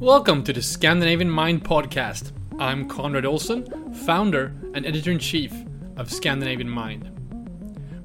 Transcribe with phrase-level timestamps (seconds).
[0.00, 2.32] Welcome to the Scandinavian Mind Podcast.
[2.58, 5.54] I'm Conrad Olsen, founder and editor in chief
[5.96, 7.10] of Scandinavian Mind.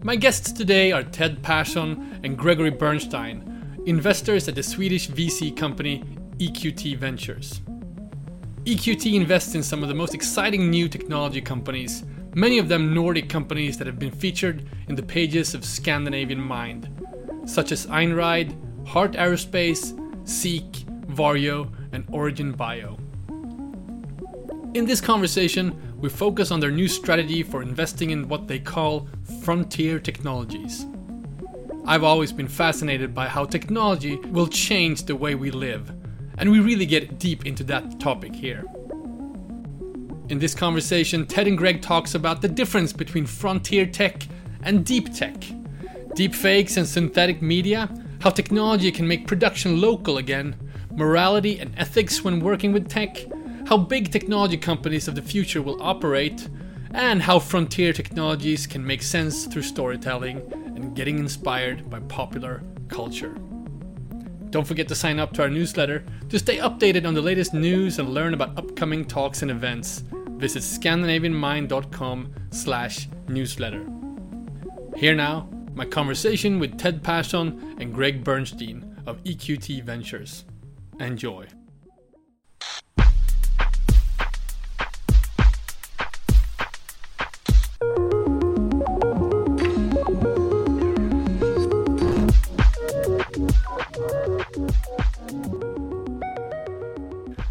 [0.02, 6.06] My guests today are Ted Persson and Gregory Bernstein, investors at the Swedish VC company
[6.38, 7.60] EQT Ventures.
[8.64, 13.28] EQT invests in some of the most exciting new technology companies, many of them Nordic
[13.28, 16.88] companies that have been featured in the pages of Scandinavian Mind,
[17.46, 18.56] such as Einride,
[18.88, 20.72] Heart Aerospace, Seek,
[21.08, 22.98] Varjo, and Origin Bio.
[24.74, 29.08] In this conversation, we focus on their new strategy for investing in what they call
[29.44, 30.86] frontier technologies.
[31.86, 35.92] I've always been fascinated by how technology will change the way we live,
[36.38, 38.66] and we really get deep into that topic here.
[40.30, 44.26] In this conversation, Ted and Greg talks about the difference between frontier tech
[44.64, 45.44] and deep tech,
[46.16, 47.90] deep fakes and synthetic media,
[48.22, 50.56] how technology can make production local again,
[50.96, 53.18] morality and ethics when working with tech,
[53.68, 56.48] how big technology companies of the future will operate,
[56.94, 60.42] and how frontier technologies can make sense through storytelling
[60.76, 63.36] and getting inspired by popular culture.
[64.50, 68.00] Don't forget to sign up to our newsletter to stay updated on the latest news
[68.00, 70.04] and learn about upcoming talks and events.
[70.32, 73.86] Visit scandinavianmind.com slash newsletter.
[74.98, 80.44] Here now, my conversation with Ted Persson and Greg Bernstein of EQT Ventures.
[81.00, 81.48] Enjoy.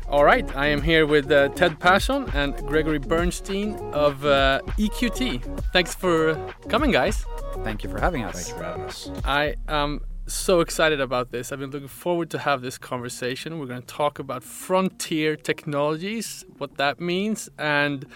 [0.08, 5.62] All right, I am here with uh, Ted Persson and Gregory Bernstein of uh, EQT.
[5.72, 6.34] Thanks for
[6.68, 7.24] coming, guys.
[7.62, 8.34] Thank you for having us.
[8.34, 9.11] Thank you for having us.
[9.24, 10.00] I am
[10.34, 11.53] so excited about this.
[11.53, 13.59] I've been looking forward to have this conversation.
[13.59, 18.06] We're going to talk about frontier technologies, what that means, and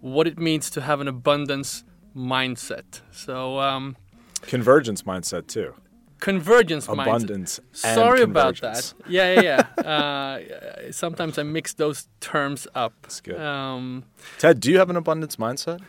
[0.00, 1.84] what it means to have an abundance
[2.16, 3.00] mindset.
[3.10, 3.96] So, um,
[4.42, 5.74] Convergence mindset too.
[6.18, 7.02] convergence mindset.
[7.06, 7.58] Abundance.
[7.58, 8.92] and Sorry about that.
[9.08, 9.82] Yeah, yeah, yeah.
[9.88, 12.92] uh, sometimes I mix those terms up.
[13.02, 13.40] That's good.
[13.40, 14.04] Um,
[14.38, 15.80] Ted, do you have an abundance mindset?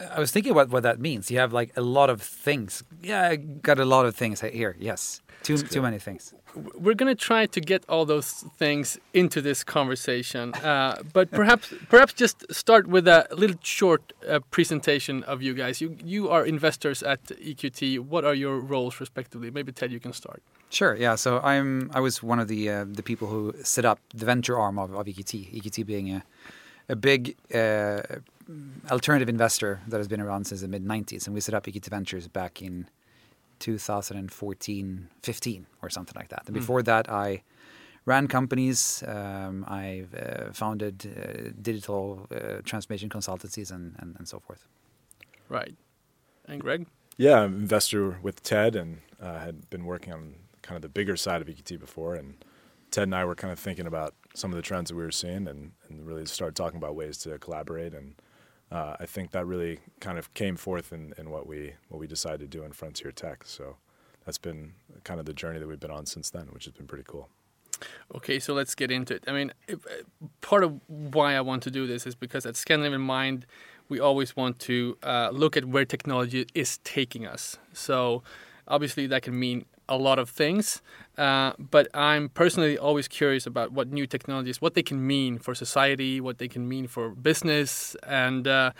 [0.00, 1.30] I was thinking about what that means.
[1.30, 2.82] You have like a lot of things.
[3.02, 4.76] Yeah, I got a lot of things here.
[4.78, 6.34] Yes, too too many things.
[6.54, 11.72] we're going to try to get all those things into this conversation, uh, but perhaps
[11.88, 15.80] perhaps just start with a little short uh, presentation of you guys.
[15.80, 18.00] You you are investors at EQT.
[18.00, 19.50] What are your roles respectively?
[19.50, 20.42] Maybe Ted, you can start.
[20.70, 20.94] Sure.
[20.96, 21.16] Yeah.
[21.16, 24.58] So I'm I was one of the uh, the people who set up the venture
[24.58, 25.62] arm of, of EQT.
[25.62, 26.22] EQT being a
[26.88, 28.02] a big uh,
[28.90, 31.86] alternative investor that has been around since the mid 90s, and we set up EQT
[31.88, 32.88] Ventures back in
[33.60, 36.42] 2014, 15, or something like that.
[36.46, 37.42] And before that, I
[38.04, 39.04] ran companies.
[39.06, 44.66] Um, I uh, founded uh, digital uh, transformation consultancies and, and, and so forth.
[45.48, 45.74] Right.
[46.46, 46.86] And Greg.
[47.16, 50.88] Yeah, I'm an investor with Ted and uh, had been working on kind of the
[50.88, 52.14] bigger side of EQT before.
[52.14, 52.44] And
[52.90, 55.10] Ted and I were kind of thinking about some of the trends that we were
[55.10, 57.94] seeing and, and really started talking about ways to collaborate.
[57.94, 58.14] And
[58.70, 62.06] uh, I think that really kind of came forth in, in what we what we
[62.06, 63.44] decided to do in Frontier Tech.
[63.44, 63.76] So
[64.24, 66.86] that's been kind of the journey that we've been on since then, which has been
[66.86, 67.28] pretty cool.
[68.14, 69.24] Okay, so let's get into it.
[69.26, 69.74] I mean, uh,
[70.40, 73.44] part of why I want to do this is because at Scandinavian Mind,
[73.88, 77.58] we always want to uh, look at where technology is taking us.
[77.72, 78.22] So,
[78.68, 80.80] obviously, that can mean a lot of things,
[81.18, 85.54] uh, but I'm personally always curious about what new technologies, what they can mean for
[85.54, 88.70] society, what they can mean for business, and uh,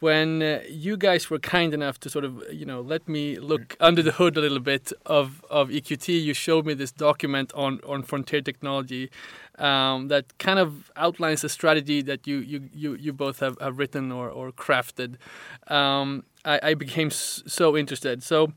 [0.00, 3.76] when uh, you guys were kind enough to sort of you know let me look
[3.78, 7.80] under the hood a little bit of, of EQT, you showed me this document on
[7.86, 9.08] on frontier technology
[9.58, 13.78] um, that kind of outlines a strategy that you you you, you both have, have
[13.78, 15.14] written or or crafted.
[15.68, 18.22] Um, I, I became so interested.
[18.22, 18.52] So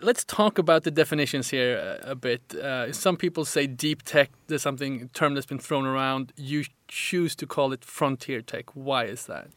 [0.00, 2.54] let's talk about the definitions here a, a bit.
[2.54, 4.30] Uh, some people say deep tech.
[4.46, 6.32] There's something term that's been thrown around.
[6.36, 8.74] You choose to call it frontier tech.
[8.74, 9.48] Why is that?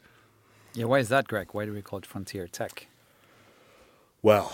[0.73, 1.49] Yeah, why is that, Greg?
[1.53, 2.87] Why do we call it frontier tech?
[4.21, 4.51] Well,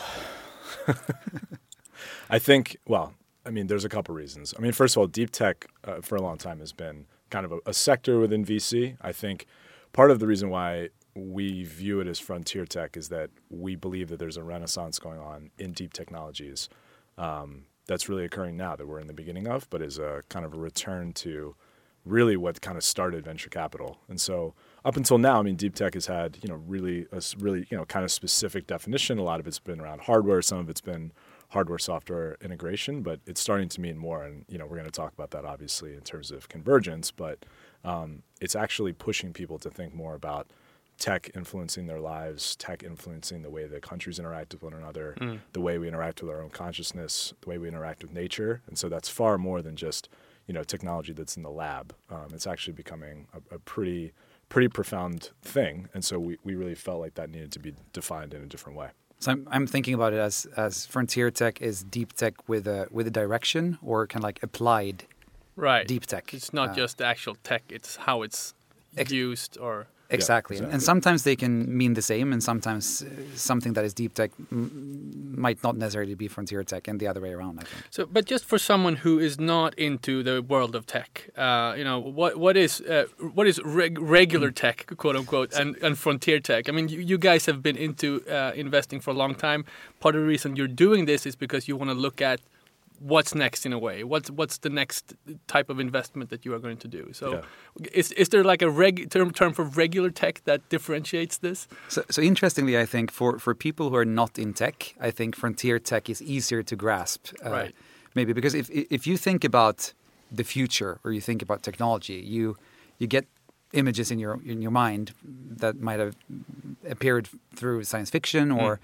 [2.29, 3.13] I think, well,
[3.45, 4.53] I mean, there's a couple reasons.
[4.57, 7.45] I mean, first of all, deep tech uh, for a long time has been kind
[7.45, 8.95] of a, a sector within VC.
[9.01, 9.45] I think
[9.91, 14.09] part of the reason why we view it as frontier tech is that we believe
[14.09, 16.69] that there's a renaissance going on in deep technologies
[17.17, 20.45] um, that's really occurring now that we're in the beginning of, but is a kind
[20.45, 21.55] of a return to
[22.05, 23.99] really what kind of started venture capital.
[24.09, 27.21] And so up until now, I mean, deep tech has had you know really a
[27.39, 29.17] really you know kind of specific definition.
[29.17, 30.41] A lot of it's been around hardware.
[30.41, 31.11] Some of it's been
[31.49, 34.23] hardware software integration, but it's starting to mean more.
[34.23, 37.45] And you know, we're going to talk about that obviously in terms of convergence, but
[37.83, 40.47] um, it's actually pushing people to think more about
[41.03, 45.37] tech influencing their lives, tech influencing the way the countries interact with one another, mm.
[45.51, 48.61] the way we interact with our own consciousness, the way we interact with nature.
[48.67, 50.07] And so that's far more than just
[50.47, 51.93] you know technology that's in the lab.
[52.09, 54.13] Um, it's actually becoming a, a, pretty
[54.47, 55.89] pretty profound thing.
[55.93, 58.77] And so we, we really felt like that needed to be defined in a different
[58.77, 58.89] way.
[59.19, 62.87] So I'm, I'm thinking about it as as frontier tech is deep tech with a
[62.91, 65.03] with a direction or kind of like applied
[65.57, 66.33] right deep tech.
[66.33, 68.53] It's not uh, just the actual tech; it's how it's
[69.09, 70.57] used or Exactly.
[70.57, 70.73] Exactly.
[70.73, 74.31] And sometimes they can mean the same, and sometimes uh, something that is deep tech
[74.49, 77.59] might not necessarily be frontier tech, and the other way around.
[77.59, 77.83] I think.
[77.89, 81.83] So, but just for someone who is not into the world of tech, uh, you
[81.83, 84.55] know, what what is uh, what is reg regular mm.
[84.55, 86.69] tech, quote unquote, and, and frontier tech?
[86.69, 89.65] I mean, you, you guys have been into uh, investing for a long time.
[89.99, 92.39] Part of the reason you're doing this is because you want to look at
[93.03, 94.03] what's next in a way?
[94.03, 95.13] What's what's the next
[95.47, 97.11] type of investment that you are going to do?
[97.13, 97.87] So yeah.
[97.91, 101.67] is is there like a reg term term for regular tech that differentiates this?
[101.89, 105.35] So, so interestingly i think for for people who are not in tech i think
[105.35, 107.75] frontier tech is easier to grasp uh, right.
[108.15, 109.93] maybe because if if you think about
[110.31, 112.57] the future or you think about technology you
[112.99, 113.25] you get
[113.73, 115.13] images in your in your mind
[115.63, 116.15] that might have
[116.89, 118.79] appeared through science fiction or mm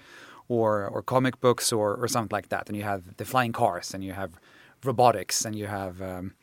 [0.50, 2.68] or or comic books or or something like that.
[2.68, 4.32] And you have the flying cars, and you have
[4.84, 6.34] robotics, and you have um,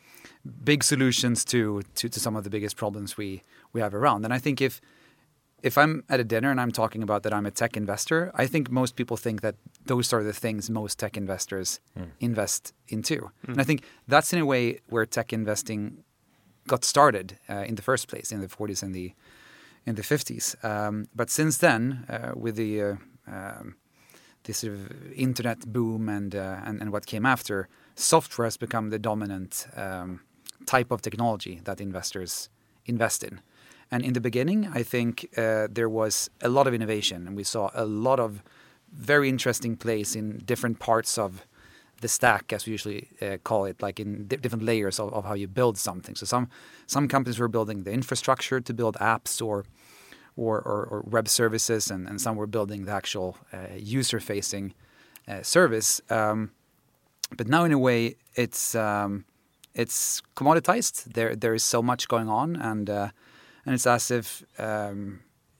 [0.63, 3.43] big solutions to, to to some of the biggest problems we
[3.73, 4.25] we have around.
[4.25, 4.81] And I think if
[5.63, 8.47] if I'm at a dinner and I'm talking about that I'm a tech investor, I
[8.47, 9.55] think most people think that
[9.85, 12.09] those are the things most tech investors mm.
[12.19, 13.15] invest into.
[13.15, 13.53] Mm.
[13.53, 16.03] And I think that's in a way where tech investing
[16.67, 19.13] got started uh, in the first place in the 40s and the
[19.85, 20.55] in the 50s.
[20.63, 22.95] Um, but since then, uh, with the uh,
[23.27, 23.75] um,
[24.47, 28.89] this sort of internet boom and, uh, and, and what came after, software has become
[28.89, 30.21] the dominant um,
[30.65, 32.49] type of technology that investors
[32.85, 33.41] invest in.
[33.91, 37.43] And in the beginning, I think uh, there was a lot of innovation, and we
[37.43, 38.43] saw a lot of
[38.91, 41.45] very interesting plays in different parts of
[42.01, 45.33] the stack, as we usually uh, call it, like in different layers of, of, how
[45.33, 46.15] you build something.
[46.15, 46.47] So some
[46.85, 49.65] some companies were building the infrastructure to build apps or
[50.37, 54.73] or, or, or web services, and, and, some were building the actual uh, user facing
[55.27, 55.99] uh, service.
[56.09, 56.51] Um,
[57.35, 59.25] but now, in a way, it's um,
[59.73, 61.13] it's commoditized.
[61.13, 63.09] There there is so much going on, and uh,
[63.65, 65.19] and it's as if um,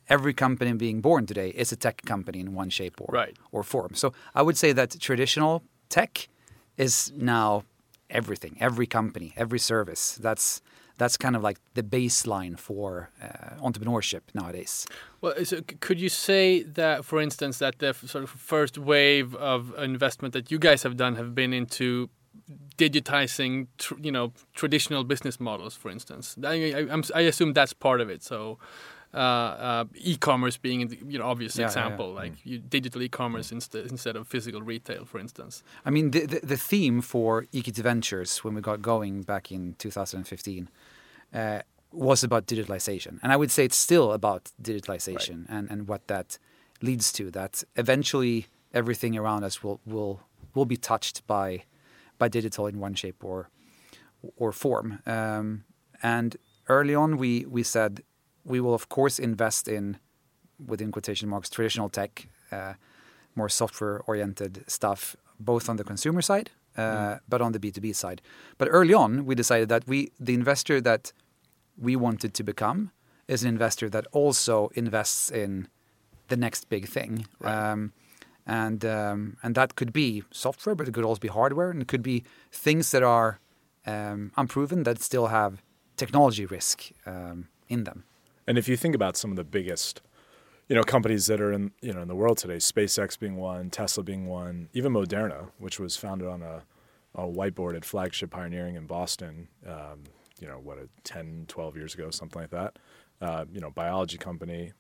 [0.10, 3.36] every company being born today is a tech company in one shape or right.
[3.52, 3.96] or form.
[3.96, 6.30] So I would say that traditional tech
[6.78, 7.64] is now
[8.10, 10.18] everything, every company, every service.
[10.22, 10.62] That's
[10.98, 14.88] that's kind of like the baseline for uh, entrepreneurship nowadays.
[15.22, 19.74] Well, so could you say that, for instance, that the sort of first wave of
[19.78, 22.10] investment that you guys have done have been into
[22.78, 23.68] digitizing,
[24.02, 26.36] you know, traditional business models, for instance?
[26.44, 28.24] I, I, I assume that's part of it.
[28.24, 28.58] So.
[29.14, 32.20] Uh, uh, e-commerce being the you know obvious yeah, example, yeah, yeah.
[32.20, 32.40] like mm.
[32.44, 35.64] you, digital e-commerce instead instead of physical retail, for instance.
[35.86, 39.76] I mean, the, the, the theme for EQT Ventures when we got going back in
[39.80, 40.70] 2015
[41.34, 43.20] uh, was about digitalization.
[43.24, 45.58] And I would say it's still about digitalization right.
[45.58, 46.38] and, and what that
[46.82, 50.22] leads to, that eventually everything around us will, will,
[50.54, 51.64] will be touched by,
[52.18, 53.50] by digital in one shape or,
[54.36, 55.00] or form.
[55.06, 55.64] Um,
[56.04, 58.04] and early on, we, we said
[58.44, 59.98] we will, of course, invest in,
[60.66, 62.74] within quotation marks, traditional tech, uh,
[63.36, 67.20] more software oriented stuff, both on the consumer side mm.
[67.28, 68.22] but on the B2B side.
[68.58, 71.12] But early on, we decided that we, the investor that
[71.78, 72.92] we wanted to become,
[73.28, 75.68] is an investor that also invests in
[76.30, 77.28] the next big thing.
[77.40, 77.72] Right.
[77.72, 77.94] Um,
[78.46, 81.88] and um, and that could be software, but it could also be hardware, and it
[81.90, 83.40] could be things that are
[83.86, 85.62] um, unproven that still have
[85.98, 88.04] technology risk um, in them.
[88.48, 90.02] And if you think about some of the biggest
[90.68, 93.70] you know, companies that are in you know in the world today, SpaceX being one,
[93.70, 96.64] Tesla being one, even Moderna, which was founded on a,
[97.16, 100.04] a whiteboard at Flagship Pioneering in Boston, um,
[100.40, 102.78] you know, what, a 10, 12 years ago, something like that.
[103.22, 104.74] Uh, you know, biology company,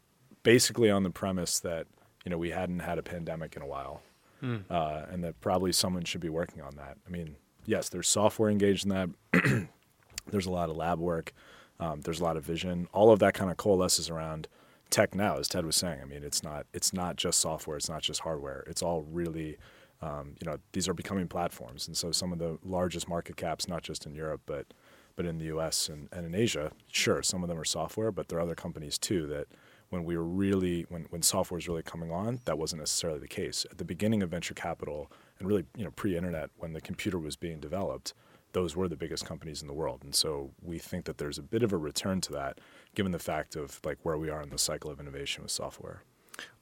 [0.43, 1.87] basically on the premise that
[2.25, 4.01] you know we hadn't had a pandemic in a while,
[4.43, 4.61] mm.
[4.69, 6.97] uh, and that probably someone should be working on that.
[7.07, 9.67] I mean, yes, there's software engaged in that.
[10.27, 11.33] there's a lot of lab work.
[11.79, 12.87] Um, there's a lot of vision.
[12.91, 14.47] All of that kind of coalesces around
[14.89, 15.99] tech now, as Ted was saying.
[16.01, 18.63] I mean, it's not it's not just software, it's not just hardware.
[18.67, 19.57] It's all really,
[20.01, 23.67] um, you know, these are becoming platforms, and so some of the largest market caps,
[23.67, 24.67] not just in Europe, but
[25.15, 25.89] but in the U.S.
[25.89, 28.99] and, and in Asia, sure, some of them are software, but there are other companies
[28.99, 29.47] too that
[29.89, 33.27] when we were really when when software was really coming on, that wasn't necessarily the
[33.27, 33.65] case.
[33.69, 37.35] At the beginning of venture capital, and really you know pre-internet when the computer was
[37.35, 38.13] being developed,
[38.53, 40.01] those were the biggest companies in the world.
[40.03, 42.59] And so we think that there's a bit of a return to that,
[42.97, 46.01] given the fact of like where we are in the cycle of innovation with software.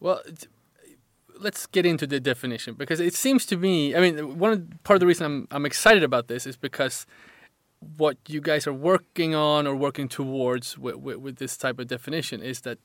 [0.01, 0.21] Well,
[1.39, 3.95] let's get into the definition because it seems to me.
[3.95, 7.07] I mean, one part of the reason I'm I'm excited about this is because
[7.97, 11.87] what you guys are working on or working towards with, with, with this type of
[11.87, 12.79] definition is that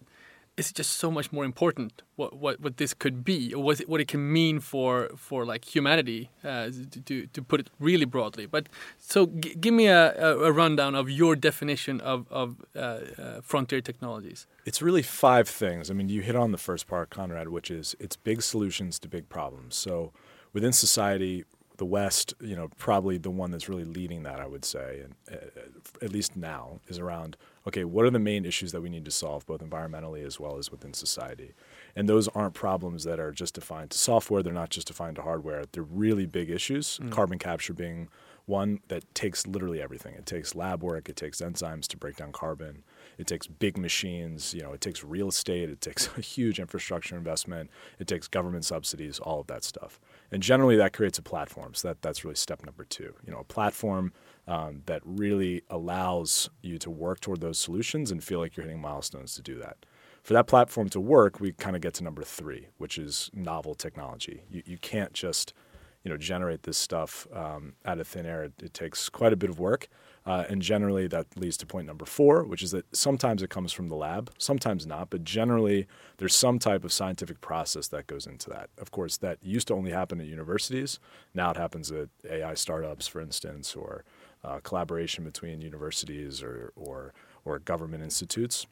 [0.56, 3.54] it's just so much more important what, what, what this could be?
[3.54, 6.70] Or what it, what it can mean for for like humanity uh,
[7.06, 8.46] to, to put it really broadly?
[8.46, 13.80] But so give me a, a, rundown of your definition of, of uh, uh, frontier
[13.80, 14.46] technologies.
[14.66, 15.90] It's really five things.
[15.90, 19.08] I mean you hit on the first part conrad which is it's big solutions to
[19.08, 19.76] big problems.
[19.76, 20.12] So
[20.52, 21.44] within society
[21.80, 25.14] the West, you know, probably the one that's really leading that, I would say, and
[25.32, 29.04] uh, at least now, is around okay, what are the main issues that we need
[29.04, 31.54] to solve, both environmentally as well as within society?
[31.94, 34.42] And those aren't problems that are just defined to software.
[34.42, 35.64] They're not just defined to hardware.
[35.70, 36.98] They're really big issues.
[37.02, 37.10] Mm.
[37.10, 38.08] Carbon capture being
[38.46, 40.14] one that takes literally everything.
[40.14, 41.08] It takes lab work.
[41.08, 42.82] It takes enzymes to break down carbon.
[43.16, 44.52] It takes big machines.
[44.52, 45.70] You know, it takes real estate.
[45.70, 47.70] It takes a huge infrastructure investment.
[47.98, 49.18] It takes government subsidies.
[49.18, 50.00] All of that stuff.
[50.32, 51.74] And generally, that creates a platform.
[51.74, 53.14] So that, that's really step number two.
[53.24, 54.12] You know, a platform
[54.50, 58.80] um, that really allows you to work toward those solutions and feel like you're hitting
[58.80, 59.86] milestones to do that.
[60.24, 63.76] For that platform to work, we kind of get to number three, which is novel
[63.76, 64.42] technology.
[64.50, 65.54] You, you can't just
[66.02, 68.44] you know generate this stuff um, out of thin air.
[68.44, 69.86] It, it, takes quite a bit of work,
[70.26, 73.72] uh, and generally that leads to point number four, which is that sometimes it comes
[73.72, 78.26] from the lab, sometimes not, but generally there's some type of scientific process that goes
[78.26, 78.70] into that.
[78.78, 80.98] Of course, that used to only happen at universities.
[81.34, 84.04] Now it happens at AI startups, for instance, or
[84.44, 87.12] uh, collaboration between universities or, or
[87.44, 88.66] or government institutes.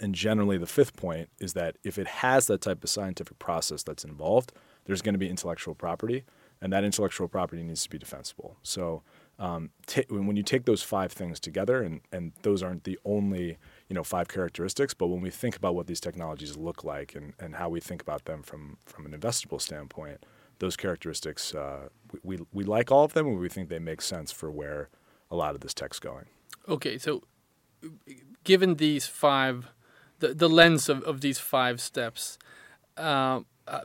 [0.00, 3.82] And generally, the fifth point is that if it has that type of scientific process
[3.82, 4.52] that's involved,
[4.84, 6.24] there's going to be intellectual property
[6.60, 8.56] and that intellectual property needs to be defensible.
[8.62, 9.02] So
[9.38, 13.58] um, t- when you take those five things together, and, and those aren't the only
[13.88, 17.34] you know five characteristics, but when we think about what these technologies look like and,
[17.38, 20.24] and how we think about them from from an investable standpoint,
[20.58, 24.00] those characteristics uh, we, we, we like all of them, and we think they make
[24.00, 24.88] sense for where
[25.30, 26.26] a lot of this tech's going.
[26.68, 27.22] Okay, so
[28.44, 29.68] given these five,
[30.18, 32.38] the, the lens of, of these five steps,
[32.96, 33.80] uh, uh,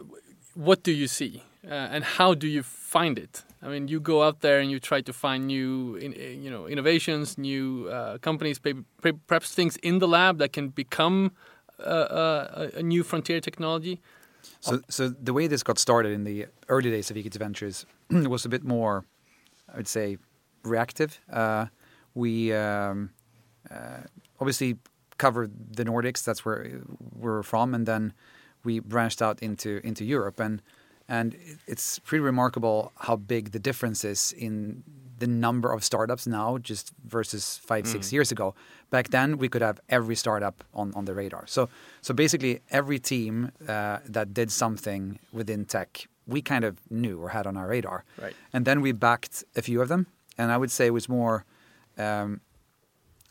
[0.53, 1.43] what do you see?
[1.65, 3.43] uh, and how do you find it?
[3.61, 7.37] I mean, you go out there and you try to find new, you know, innovations,
[7.37, 8.59] new uh, companies,
[9.27, 11.31] perhaps things in the lab that can become
[11.79, 14.01] uh, uh, a, a new frontier technology.
[14.59, 18.45] So, so the way this got started in the early days of EQT Ventures was
[18.45, 19.05] a bit more,
[19.71, 20.17] I would say,
[20.63, 21.19] reactive.
[21.31, 21.67] Uh,
[22.13, 23.11] we um,
[23.69, 24.01] uh,
[24.39, 24.77] obviously
[25.17, 26.23] covered the Nordics.
[26.23, 26.81] That's where
[27.15, 28.13] we're from, and then
[28.63, 30.61] we branched out into into Europe and
[31.07, 31.35] and
[31.67, 34.83] it's pretty remarkable how big the difference is in
[35.23, 37.91] the number of startups now just versus five, mm.
[37.95, 38.47] six years ago.
[38.89, 41.45] Back then, we could have every startup on, on the radar.
[41.47, 41.69] So,
[42.01, 43.33] so basically, every team
[43.67, 45.91] uh, that did something within tech,
[46.27, 48.03] we kind of knew or had on our radar.
[48.21, 48.35] Right.
[48.51, 50.07] And then we backed a few of them.
[50.37, 51.45] And I would say it was more
[51.97, 52.41] um,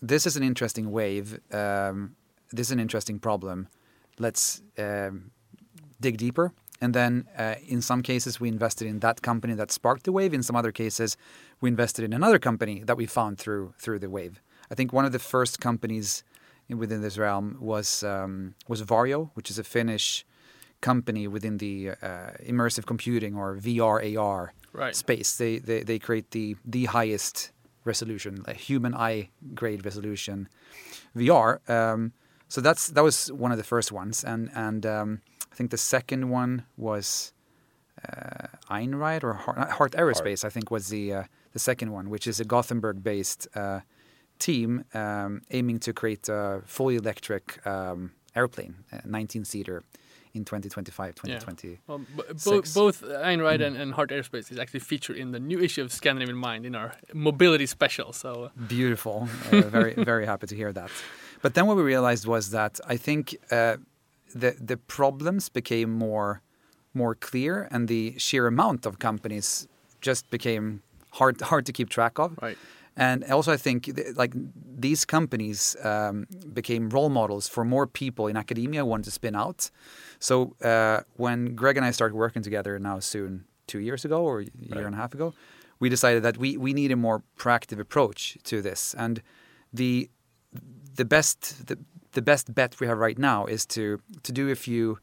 [0.01, 1.39] this is an interesting wave.
[1.53, 2.17] Um,
[2.51, 3.69] this is an interesting problem.
[4.19, 5.31] Let's um,
[6.01, 10.03] dig deeper and then uh, in some cases, we invested in that company that sparked
[10.03, 10.35] the wave.
[10.35, 11.17] In some other cases,
[11.61, 14.43] we invested in another company that we found through through the wave.
[14.71, 16.25] I think one of the first companies
[16.69, 20.27] within this realm was um, was Varjo, which is a Finnish
[20.81, 24.97] company within the uh, immersive computing or VR AR right.
[24.97, 25.37] space.
[25.37, 27.53] They, they they create the the highest
[27.85, 30.49] resolution, a human eye grade resolution
[31.17, 31.49] VR.
[31.71, 32.13] Um,
[32.49, 35.21] so that's that was one of the first ones, and and um,
[35.53, 37.33] I think the second one was
[38.09, 40.45] uh, Einride or Heart, Heart Aerospace.
[40.45, 43.81] I think was the uh, the second one, which is a Gothenburg-based uh,
[44.39, 49.85] team um, aiming to create a fully electric um, airplane, 19-seater.
[50.35, 51.73] In 2025, 2026.
[51.73, 51.77] Yeah.
[51.87, 53.67] Well, bo both Einride mm.
[53.67, 56.75] and, and Heart Aerospace is actually featured in the new issue of Scandinavian Mind in
[56.75, 58.15] our mobility special.
[58.15, 60.91] So beautiful, uh, very very happy to hear that.
[61.43, 63.77] But then what we realized was that I think uh,
[64.35, 66.43] the the problems became more
[66.95, 69.69] more clear, and the sheer amount of companies
[70.01, 72.39] just became hard hard to keep track of.
[72.43, 72.59] Right.
[72.95, 74.35] And also, I think like
[74.79, 79.35] these companies um, became role models for more people in academia who wanted to spin
[79.35, 79.71] out.
[80.19, 84.41] So uh, when Greg and I started working together now soon two years ago or
[84.41, 84.85] a year right.
[84.85, 85.33] and a half ago,
[85.81, 88.95] we decided that we we need a more proactive approach to this.
[88.95, 89.23] And
[89.73, 90.11] the
[90.95, 91.79] the best the,
[92.13, 94.99] the best bet we have right now is to to do a few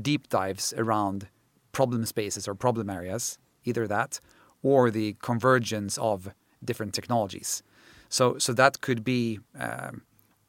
[0.00, 1.28] deep dives around
[1.72, 4.20] problem spaces or problem areas either that
[4.62, 6.28] or the convergence of
[6.64, 7.62] different technologies.
[8.08, 10.02] So, so that could be um,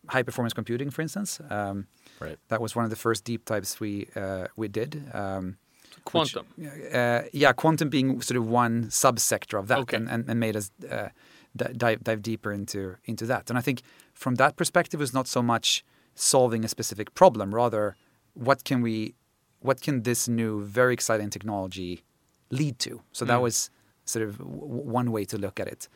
[0.07, 1.39] high performance computing, for instance.
[1.49, 1.87] Um,
[2.19, 2.37] Right.
[2.49, 5.03] That was one of the first deep dives we uh, we did.
[5.13, 5.57] Um,
[6.03, 6.45] Quantum.
[6.93, 9.97] uh, yeah, quantum being sort of one subsector of that, Okay.
[9.97, 11.09] and, and, and made us uh,
[11.55, 13.49] dive dive deeper into into that.
[13.49, 13.81] And I think
[14.13, 15.83] from that perspective, it's not so much
[16.15, 17.95] solving a specific problem, rather,
[18.33, 19.15] what can we,
[19.61, 22.03] what can this new very exciting technology
[22.49, 23.01] lead to?
[23.11, 23.41] So that Mm.
[23.43, 23.69] was
[24.05, 25.87] sort of w- one way to look at it.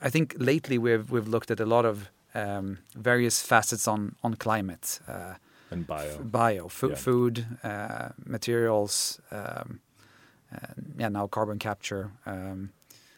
[0.00, 4.34] I think lately we've we've looked at a lot of um, various facets on on
[4.34, 5.00] climate.
[5.06, 5.34] Uh,
[5.70, 6.08] And bio.
[6.14, 6.96] f- bio, fo- Yeah.
[6.96, 9.80] food, uh, materials, um,
[10.50, 12.10] and yeah, now carbon capture.
[12.26, 12.70] Um,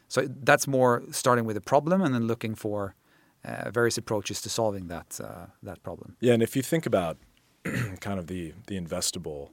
[0.09, 2.95] so that's more starting with a problem and then looking for
[3.45, 6.17] various approaches to solving that uh, that problem.
[6.21, 7.19] Yeah, and if you think about
[8.01, 9.51] kind of the the investable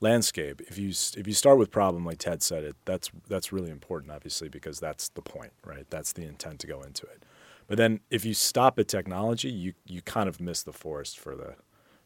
[0.00, 3.70] landscape, if you if you start with problem like Ted said it, that's that's really
[3.70, 5.86] important, obviously, because that's the point, right?
[5.90, 7.22] That's the intent to go into it.
[7.66, 11.34] But then if you stop at technology, you you kind of miss the forest for
[11.34, 11.56] the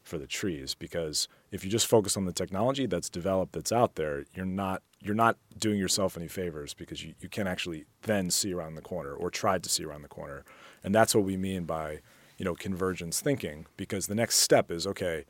[0.03, 3.95] for the trees because if you just focus on the technology that's developed that's out
[3.95, 8.29] there, you're not you're not doing yourself any favors because you, you can't actually then
[8.29, 10.43] see around the corner or try to see around the corner.
[10.83, 11.99] And that's what we mean by,
[12.37, 15.25] you know, convergence thinking because the next step is okay,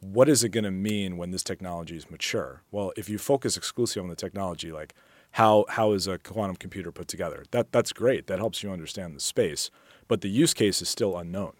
[0.00, 2.62] what is it going to mean when this technology is mature?
[2.70, 4.94] Well, if you focus exclusively on the technology, like
[5.32, 7.44] how how is a quantum computer put together?
[7.52, 8.26] That that's great.
[8.26, 9.70] That helps you understand the space,
[10.08, 11.54] but the use case is still unknown.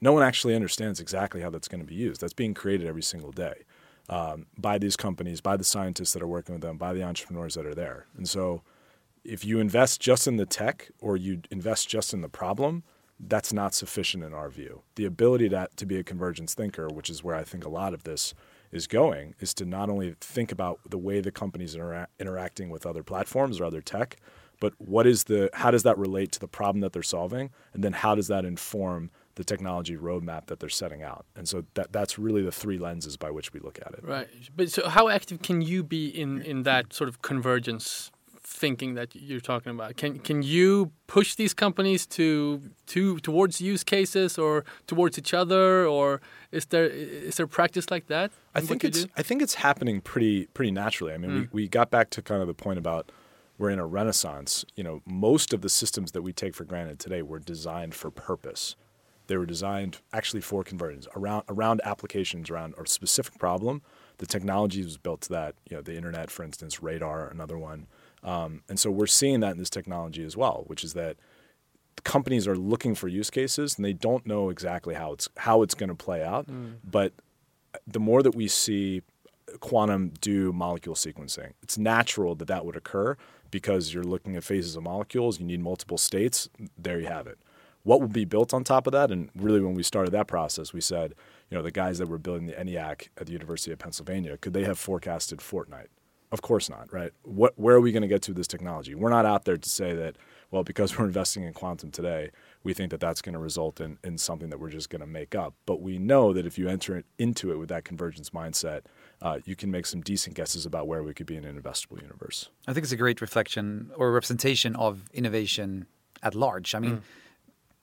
[0.00, 2.20] No one actually understands exactly how that's going to be used.
[2.20, 3.64] That's being created every single day
[4.08, 7.54] um, by these companies, by the scientists that are working with them, by the entrepreneurs
[7.54, 8.06] that are there.
[8.16, 8.62] And so,
[9.28, 12.82] if you invest just in the tech or you invest just in the problem,
[13.20, 14.82] that's not sufficient in our view.
[14.94, 17.92] The ability to, to be a convergence thinker, which is where I think a lot
[17.92, 18.32] of this
[18.70, 22.86] is going, is to not only think about the way the companies are interacting with
[22.86, 24.16] other platforms or other tech,
[24.60, 27.84] but what is the how does that relate to the problem that they're solving, and
[27.84, 31.26] then how does that inform the technology roadmap that they're setting out?
[31.36, 34.00] And so that that's really the three lenses by which we look at it.
[34.02, 34.28] Right.
[34.54, 38.10] But so how active can you be in in that sort of convergence
[38.48, 39.96] thinking that you're talking about?
[39.96, 45.86] Can can you push these companies to to towards use cases or towards each other
[45.86, 46.86] or is there
[47.28, 48.30] is there practice like that?
[48.54, 49.10] I think it's do?
[49.16, 51.12] I think it's happening pretty pretty naturally.
[51.12, 51.40] I mean, Mm.
[51.52, 53.12] we, we got back to kind of the point about
[53.58, 54.64] we're in a renaissance.
[54.76, 58.10] You know, most of the systems that we take for granted today were designed for
[58.10, 58.76] purpose.
[59.26, 63.82] They were designed actually for convergence around around applications around a specific problem.
[64.18, 65.54] The technology was built to that.
[65.68, 67.86] You know, the internet, for instance, radar, another one.
[68.22, 71.16] Um, and so we're seeing that in this technology as well, which is that
[72.04, 75.74] companies are looking for use cases and they don't know exactly how it's how it's
[75.74, 76.46] going to play out.
[76.84, 77.12] But
[77.86, 79.02] the more that we see
[79.60, 83.16] quantum do molecule sequencing, it's natural that that would occur
[83.50, 85.40] because you're looking at phases of molecules.
[85.40, 86.48] You need multiple states.
[86.76, 87.38] There you have it.
[87.84, 89.10] What will be built on top of that?
[89.10, 91.14] And really, when we started that process, we said,
[91.50, 94.52] you know, the guys that were building the ENIAC at the University of Pennsylvania, could
[94.52, 95.86] they have forecasted Fortnite?
[96.30, 97.12] Of course not, right?
[97.22, 98.94] What, where are we going to get to with this technology?
[98.94, 100.16] We're not out there to say that,
[100.50, 102.30] well, because we're investing in quantum today,
[102.64, 105.06] we think that that's going to result in, in something that we're just going to
[105.06, 105.54] make up.
[105.64, 108.82] But we know that if you enter it, into it with that convergence mindset,
[109.22, 112.00] uh, you can make some decent guesses about where we could be in an investable
[112.02, 112.50] universe.
[112.66, 115.86] I think it's a great reflection or representation of innovation
[116.22, 116.74] at large.
[116.74, 117.00] I mean,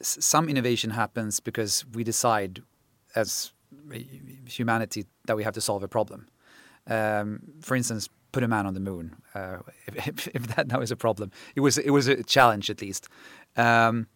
[0.02, 2.62] s- some innovation happens because we decide
[3.16, 3.54] as
[4.48, 6.28] humanity that we have to solve a problem.
[6.88, 9.16] Um, for instance, put a man on the moon.
[9.34, 12.82] Uh, if, if, that now is a problem, it was it was a challenge at
[12.82, 13.08] least.
[13.56, 14.08] Um,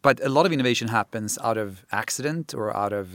[0.00, 3.06] but a lot of innovation happens out of accident or out of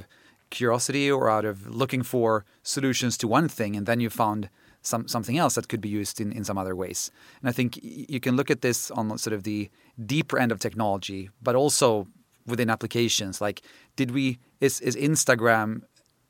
[0.50, 4.50] curiosity or out of looking for solutions to one thing, and then you found
[4.82, 7.00] some something else that could be used in, in some other ways.
[7.40, 9.70] And I think you can look at this on sort of the
[10.14, 12.08] deeper end of technology, but also
[12.46, 13.40] within applications.
[13.48, 13.62] Like,
[13.96, 14.26] did we
[14.60, 15.70] is is Instagram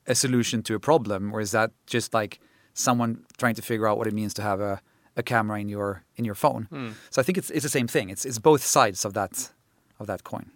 [0.06, 2.38] a solution to a problem, or is that just like
[2.74, 4.80] someone trying to figure out what it means to have a,
[5.16, 6.68] a camera in your in your phone?
[7.10, 8.10] So I think it's it's the same thing.
[8.10, 9.50] It's it's both sides of that
[9.98, 10.50] of that coin.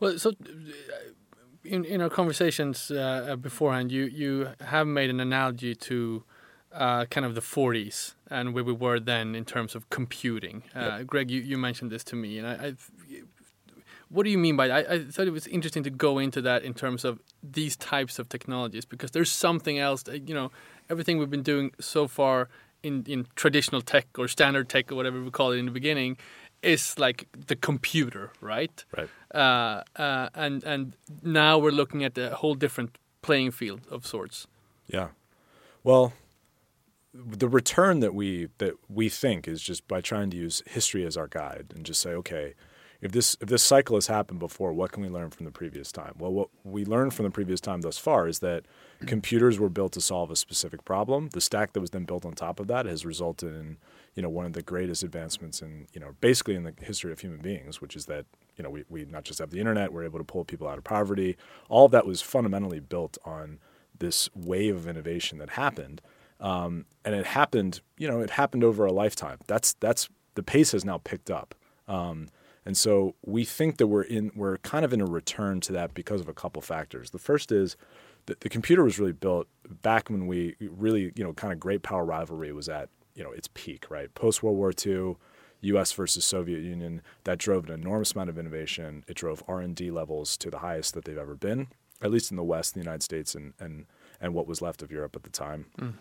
[0.00, 0.34] Well, so uh,
[1.64, 6.24] in in our conversations uh, beforehand, you you have made an analogy to
[6.72, 10.62] uh, kind of the 40s and where we were then in terms of computing.
[10.74, 12.74] Uh, Greg, you, you mentioned this to me, and I, I
[14.10, 14.90] what do you mean by that?
[14.90, 18.18] I, I thought it was interesting to go into that in terms of these types
[18.18, 20.50] of technologies because there's something else that you know
[20.90, 22.48] everything we've been doing so far
[22.82, 26.16] in in traditional tech or standard tech or whatever we call it in the beginning
[26.62, 28.84] is like the computer, right?
[28.96, 29.08] Right.
[29.34, 34.46] uh, uh, and and now we're looking at a whole different playing field of sorts.
[34.86, 35.08] Yeah.
[35.84, 36.12] Well,
[37.14, 41.16] the return that we that we think is just by trying to use history as
[41.16, 42.54] our guide and just say, okay,
[43.00, 45.92] if this if this cycle has happened before, what can we learn from the previous
[45.92, 46.14] time?
[46.18, 48.64] Well, what we learned from the previous time thus far is that
[49.06, 51.28] computers were built to solve a specific problem.
[51.32, 53.76] The stack that was then built on top of that has resulted in
[54.14, 57.20] you know one of the greatest advancements in you know basically in the history of
[57.20, 60.04] human beings, which is that you know we, we not just have the internet, we're
[60.04, 61.36] able to pull people out of poverty.
[61.68, 63.58] All of that was fundamentally built on
[63.98, 66.00] this wave of innovation that happened.
[66.40, 69.38] Um, and it happened, you know, it happened over a lifetime.
[69.46, 71.54] That's that's the pace has now picked up,
[71.88, 72.28] um,
[72.68, 75.94] and so we think that we're in we're kind of in a return to that
[75.94, 77.12] because of a couple factors.
[77.12, 77.78] The first is
[78.26, 79.48] that the computer was really built
[79.80, 83.32] back when we really, you know, kind of great power rivalry was at you know
[83.32, 84.14] its peak, right?
[84.14, 85.16] Post World War II,
[85.62, 85.92] U.S.
[85.92, 89.02] versus Soviet Union, that drove an enormous amount of innovation.
[89.08, 91.68] It drove R and D levels to the highest that they've ever been,
[92.02, 93.86] at least in the West, the United States, and and
[94.20, 95.68] and what was left of Europe at the time.
[95.80, 95.94] Mm.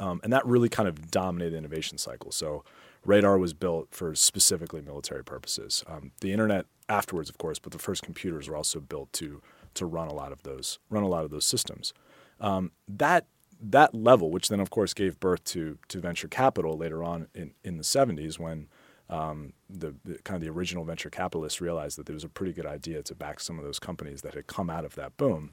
[0.00, 2.32] Um, and that really kind of dominated the innovation cycle.
[2.32, 2.64] So
[3.08, 5.82] radar was built for specifically military purposes.
[5.86, 9.42] Um, the internet afterwards, of course, but the first computers were also built to
[9.74, 11.92] to run a lot of those run a lot of those systems.
[12.40, 13.26] Um, that
[13.60, 17.54] that level, which then of course gave birth to to venture capital later on in,
[17.64, 18.68] in the 70s when
[19.10, 22.52] um, the, the, kind of the original venture capitalists realized that there was a pretty
[22.52, 25.50] good idea to back some of those companies that had come out of that boom.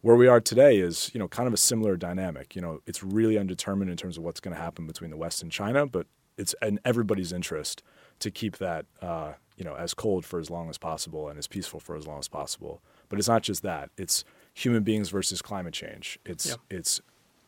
[0.00, 2.56] Where we are today is, you know, kind of a similar dynamic.
[2.56, 5.40] You know, it's really undetermined in terms of what's going to happen between the West
[5.40, 7.82] and China, but it's in everybody's interest
[8.20, 11.46] to keep that, uh, you know, as cold for as long as possible and as
[11.46, 12.82] peaceful for as long as possible.
[13.08, 16.18] But it's not just that; it's human beings versus climate change.
[16.24, 16.54] It's yeah.
[16.70, 17.00] it's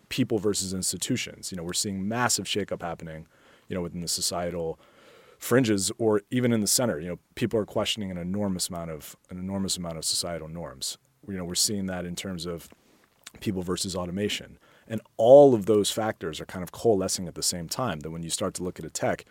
[0.09, 1.51] people versus institutions.
[1.51, 3.27] You know, we're seeing massive shakeup happening,
[3.68, 4.79] you know, within the societal
[5.38, 6.98] fringes or even in the center.
[6.98, 10.98] You know, people are questioning an enormous amount of an enormous amount of societal norms
[11.29, 12.68] you know, we're seeing that in terms of
[13.40, 14.59] people versus automation.
[14.88, 18.01] And all of those factors are kind of coalescing at the same time.
[18.01, 19.24] That when you start to look at a tech,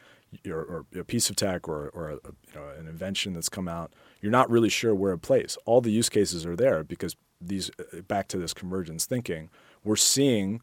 [0.48, 3.68] or, or a piece of tech, or, or a, you know, an invention that's come
[3.68, 3.92] out,
[4.22, 5.58] you're not really sure where it plays.
[5.66, 9.50] All the use cases are there because these, uh, back to this convergence thinking,
[9.84, 10.62] we're seeing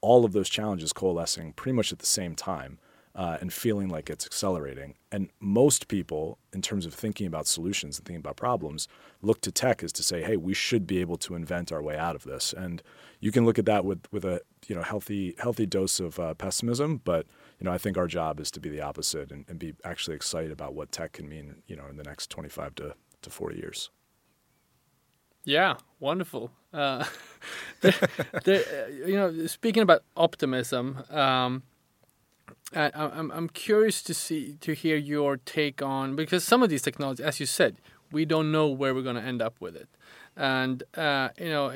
[0.00, 2.78] all of those challenges coalescing pretty much at the same time
[3.14, 4.94] uh, and feeling like it's accelerating.
[5.10, 8.88] And most people, in terms of thinking about solutions and thinking about problems,
[9.22, 11.96] look to tech as to say, "Hey, we should be able to invent our way
[11.96, 12.82] out of this." And
[13.20, 16.34] you can look at that with with a you know healthy healthy dose of uh,
[16.34, 17.26] pessimism, but
[17.58, 20.16] you know I think our job is to be the opposite and, and be actually
[20.16, 23.56] excited about what tech can mean you know in the next 25 to, to 40
[23.56, 23.90] years.
[25.44, 26.50] Yeah, wonderful.
[26.74, 27.04] Uh,
[27.80, 28.08] the,
[28.44, 31.62] the, you know, speaking about optimism, um,
[32.74, 36.82] I, I'm I'm curious to see to hear your take on because some of these
[36.82, 37.76] technologies, as you said,
[38.12, 39.88] we don't know where we're going to end up with it,
[40.36, 41.72] and uh, you know,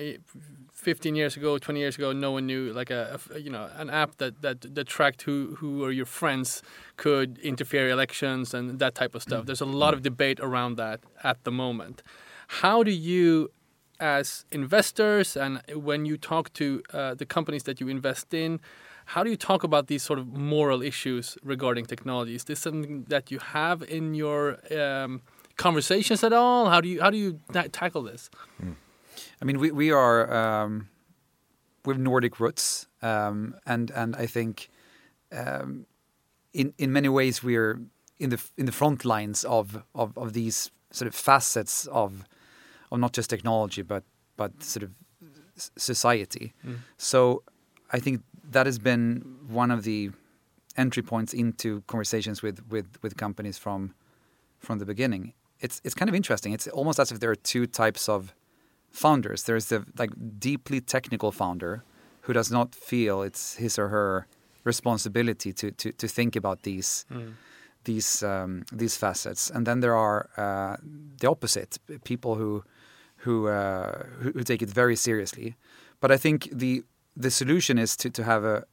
[0.72, 3.88] 15 years ago, 20 years ago, no one knew like a, a, you know an
[3.88, 6.62] app that that that tracked who who are your friends
[6.96, 9.46] could interfere elections and that type of stuff.
[9.46, 12.02] There's a lot of debate around that at the moment.
[12.60, 13.50] How do you
[13.98, 18.60] as investors and when you talk to uh, the companies that you invest in
[19.06, 22.34] how do you talk about these sort of moral issues regarding technology?
[22.34, 25.22] Is this something that you have in your um,
[25.56, 26.68] conversations at all?
[26.68, 27.40] How do you how do you
[27.72, 28.30] tackle this?
[28.62, 28.76] Mm.
[29.40, 30.88] I mean, we we are um,
[31.84, 34.68] with Nordic roots, um, and and I think
[35.32, 35.86] um,
[36.52, 37.80] in in many ways we're
[38.18, 42.24] in the in the front lines of of, of these sort of facets of
[42.90, 44.04] of not just technology but
[44.36, 44.90] but sort of
[45.76, 46.52] society.
[46.66, 46.78] Mm.
[46.96, 47.42] So
[47.90, 50.10] I think that has been one of the
[50.76, 53.94] entry points into conversations with with with companies from
[54.58, 55.34] from the beginning.
[55.60, 56.52] It's it's kind of interesting.
[56.52, 58.34] It's almost as if there are two types of
[58.90, 59.44] founders.
[59.44, 61.82] There's the like deeply technical founder
[62.22, 64.26] who does not feel it's his or her
[64.64, 67.34] responsibility to to to think about these mm.
[67.84, 70.76] these um, these facets, and then there are uh,
[71.20, 72.62] the opposite people who
[73.24, 75.56] who, uh, who who take it very seriously.
[76.00, 76.82] But I think the
[77.16, 78.64] the solution is to, to have a,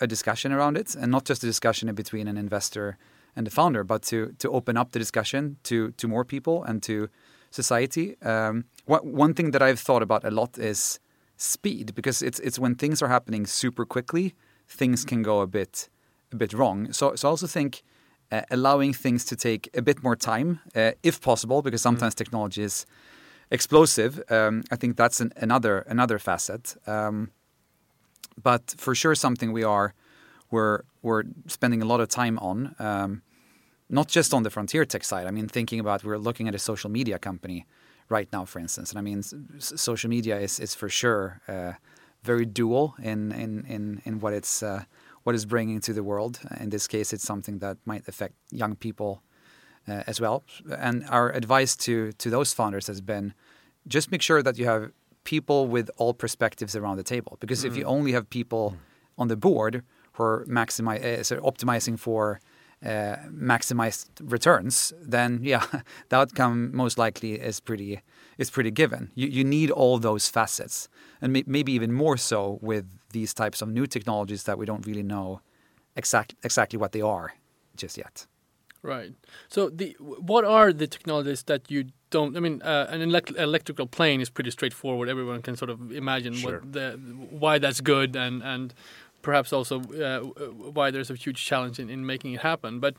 [0.00, 2.96] a discussion around it and not just a discussion between an investor
[3.36, 6.82] and the founder, but to, to open up the discussion to, to more people and
[6.82, 7.08] to
[7.50, 8.20] society.
[8.22, 11.00] Um, what, one thing that I've thought about a lot is
[11.36, 14.34] speed because it's, it's when things are happening super quickly,
[14.68, 15.88] things can go a bit,
[16.32, 16.92] a bit wrong.
[16.92, 17.82] So, so I also think
[18.32, 22.18] uh, allowing things to take a bit more time, uh, if possible, because sometimes mm.
[22.18, 22.86] technology is
[23.50, 24.22] explosive.
[24.30, 26.76] Um, I think that's an, another another facet.
[26.86, 27.30] Um,
[28.42, 29.94] but for sure something we are
[30.50, 32.74] we're we're spending a lot of time on.
[32.78, 33.22] Um,
[33.88, 35.26] not just on the frontier tech side.
[35.26, 37.66] I mean, thinking about we're looking at a social media company
[38.08, 39.22] right now, for instance, and I mean,
[39.58, 41.72] social media is is for sure uh,
[42.22, 44.84] very dual in in in in what it's uh,
[45.48, 46.40] bringing to the world.
[46.60, 49.22] In this case, it's something that might affect young people
[49.88, 50.42] uh, as well.
[50.78, 53.34] And our advice to to those founders has been
[53.86, 54.90] just make sure that you have
[55.24, 57.36] people with all perspectives around the table.
[57.40, 58.76] Because if you only have people
[59.18, 59.82] on the board
[60.14, 62.40] who are maximi- uh, optimizing for
[62.84, 65.64] uh, maximized returns, then yeah,
[66.08, 68.00] the outcome most likely is pretty
[68.38, 69.10] is pretty given.
[69.14, 70.88] You you need all those facets,
[71.20, 74.86] and may, maybe even more so with these types of new technologies that we don't
[74.86, 75.40] really know
[75.96, 77.34] exact exactly what they are
[77.76, 78.26] just yet.
[78.82, 79.12] Right.
[79.48, 82.36] So the what are the technologies that you don't?
[82.36, 85.08] I mean, uh, an elect- electrical plane is pretty straightforward.
[85.08, 86.60] Everyone can sort of imagine Sure.
[86.60, 86.92] what the
[87.30, 88.72] why that's good and and
[89.22, 90.20] perhaps also uh,
[90.72, 92.80] why there's a huge challenge in, in making it happen.
[92.80, 92.94] But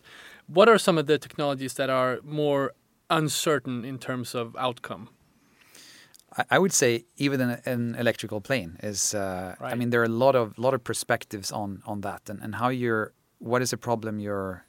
[0.48, 2.74] what are some of the technologies that are more
[3.10, 5.10] uncertain in terms of outcome?
[6.50, 9.14] I- would say even an, an electrical plane is.
[9.14, 12.40] Uh, I mean, there are a lot of lot of perspectives on on that, and,
[12.44, 13.12] and how you're.
[13.40, 14.64] What is a problem you're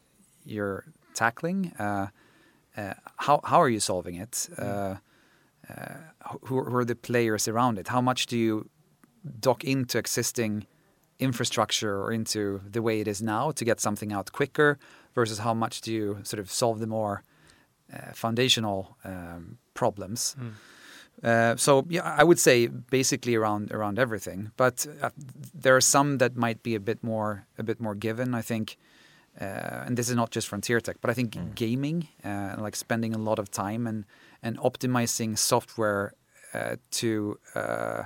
[0.45, 1.73] you're tackling?
[1.79, 2.09] Uh,
[2.77, 4.49] uh, how how are you solving it?
[4.59, 4.97] Uh,
[5.71, 5.95] uh,
[6.47, 7.89] who, who are the players around it?
[7.89, 8.69] How much do you
[9.41, 10.67] dock into existing
[11.19, 14.79] infrastructure or into the way it is now to get something out quicker,
[15.15, 17.23] versus how much do you sort of solve the more
[17.93, 20.37] uh, foundational um, problems?
[21.23, 25.11] Uh, so yeah, I would say basically around around everything, but uh,
[25.63, 28.35] there are some that might be a bit more a bit more given.
[28.35, 28.77] I think,
[29.41, 33.15] uh, and this is not just frontier tech, but I think gaming, uh, like spending
[33.15, 34.05] a lot of time and
[34.43, 36.15] and optimizing software
[36.53, 38.03] uh, to uh,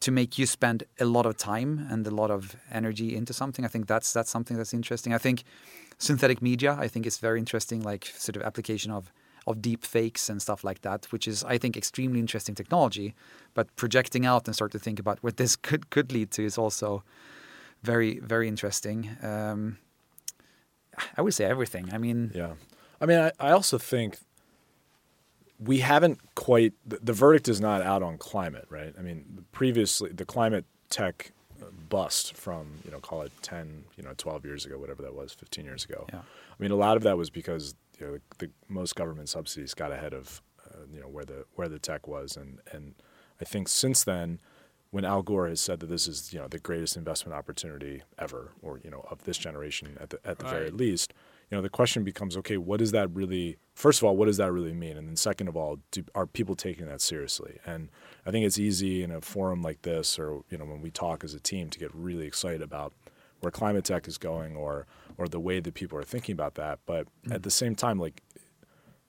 [0.00, 3.64] to make you spend a lot of time and a lot of energy into something.
[3.64, 5.12] I think that's that's something that's interesting.
[5.12, 5.44] I think
[5.98, 9.12] synthetic media, I think is very interesting, like sort of application of
[9.46, 13.14] of deep fakes and stuff like that, which is I think extremely interesting technology.
[13.52, 16.56] But projecting out and start to think about what this could could lead to is
[16.56, 17.02] also
[17.82, 19.10] very very interesting.
[19.22, 19.76] Um,
[21.16, 21.90] I would say everything.
[21.92, 22.52] I mean, Yeah.
[23.00, 24.18] I mean, I, I also think
[25.58, 28.94] we haven't quite, the, the verdict is not out on climate, right?
[28.98, 31.32] I mean, previously, the climate tech
[31.88, 35.32] bust from, you know, call it 10, you know, 12 years ago, whatever that was,
[35.32, 36.06] 15 years ago.
[36.12, 36.20] Yeah.
[36.20, 39.74] I mean, a lot of that was because, you know, the, the most government subsidies
[39.74, 42.36] got ahead of, uh, you know, where the, where the tech was.
[42.36, 42.94] And, and
[43.40, 44.40] I think since then,
[44.90, 48.52] when Al Gore has said that this is, you know, the greatest investment opportunity ever,
[48.62, 51.12] or, you know, of this generation at the, at the very least,
[51.50, 53.56] you know, the question becomes, okay, what does that really?
[53.74, 54.96] First of all, what does that really mean?
[54.96, 57.58] And then second of all, do, are people taking that seriously?
[57.64, 57.88] And
[58.24, 61.22] I think it's easy in a forum like this, or you know, when we talk
[61.22, 62.92] as a team, to get really excited about
[63.40, 64.86] where climate tech is going, or
[65.18, 66.80] or the way that people are thinking about that.
[66.84, 67.32] But hmm.
[67.32, 68.22] at the same time, like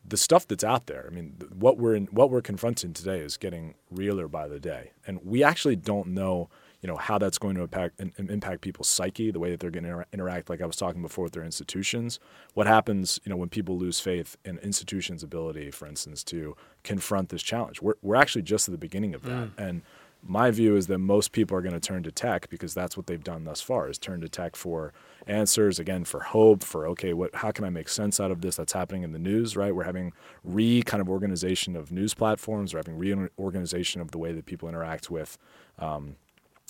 [0.08, 1.06] the stuff that's out there.
[1.10, 4.92] I mean, what we're in, what we're confronting today is getting realer by the day,
[5.06, 6.50] and we actually don't know,
[6.82, 9.84] you know, how that's going to impact impact people's psyche, the way that they're going
[9.84, 10.50] to inter- interact.
[10.50, 12.20] Like I was talking before with their institutions,
[12.54, 17.30] what happens, you know, when people lose faith in institutions' ability, for instance, to confront
[17.30, 17.82] this challenge.
[17.82, 19.58] We're we're actually just at the beginning of that, mm.
[19.58, 19.82] and
[20.28, 23.08] my view is that most people are going to turn to tech because that's what
[23.08, 24.94] they've done thus far is turn to tech for
[25.26, 28.56] answers again for hope for okay what how can i make sense out of this
[28.56, 29.76] that's happening in the news right?
[29.76, 30.14] We're having
[30.44, 34.68] re kind of organization of news platforms we're having reorganization of the way that people
[34.70, 35.38] interact with
[35.80, 36.16] um,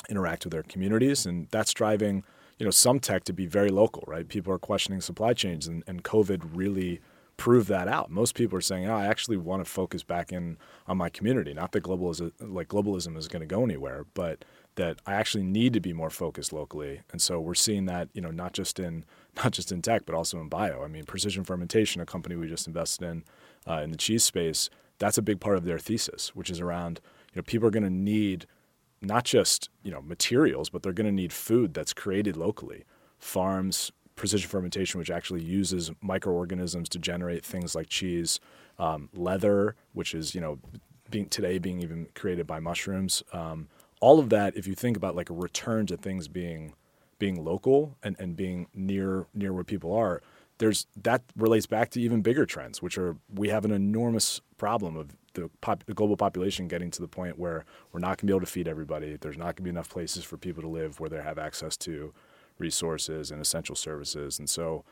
[0.10, 2.24] interact with their communities and that's driving
[2.60, 4.28] you know some tech to be very local right?
[4.28, 7.02] People are questioning supply chains and, and covid really
[7.38, 8.10] proved that out.
[8.10, 11.54] Most people are saying oh, i actually want to focus back in on my community
[11.54, 14.44] not that global is like globalism is going to go anywhere but
[14.76, 17.02] that i actually need to be more focused locally.
[17.12, 19.06] And so we're seeing that you know not just in
[19.44, 20.84] not just in tech but also in bio.
[20.84, 23.24] I mean precision fermentation a company we just invested in
[23.68, 24.70] uh, in the cheese space
[25.00, 27.00] that's a big part of their thesis which is around
[27.34, 28.48] you know people are going to need
[29.02, 32.84] not just you know materials, but they're going to need food that's created locally.
[33.20, 38.42] Farms, precision fermentation, which actually uses microorganisms to generate things like cheese,
[38.78, 40.60] um, leather, which is you know
[41.10, 43.24] being today being even created by mushrooms.
[43.32, 43.70] Um,
[44.02, 46.74] all of that, if you think about like a return to things being
[47.20, 50.22] being local and, and being near near where people are,
[50.58, 54.98] there's that relates back to even bigger trends, which are we have an enormous problem
[54.98, 58.26] of the, pop, the global population getting to the point where we're not going to
[58.26, 59.18] be able to feed everybody.
[59.22, 61.78] There's not going to be enough places for people to live where they have access
[61.78, 62.12] to
[62.60, 64.84] resources and essential services, and so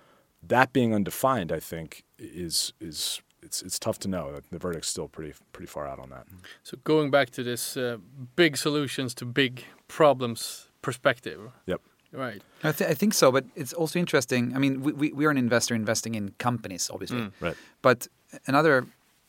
[0.48, 4.36] that being undefined, I think, is is it's it's tough to know.
[4.52, 6.28] The verdict's still pretty pretty far out on that.
[6.64, 7.98] So going back to this uh,
[8.36, 11.40] big solutions to big problems perspective.
[11.66, 11.82] Yep.
[12.12, 12.42] Right.
[12.64, 14.56] I, th- I think so, but it's also interesting.
[14.56, 17.20] I mean, we, we, we are an investor investing in companies, obviously.
[17.20, 17.32] Mm.
[17.42, 17.58] Right.
[17.82, 18.08] But
[18.48, 18.88] another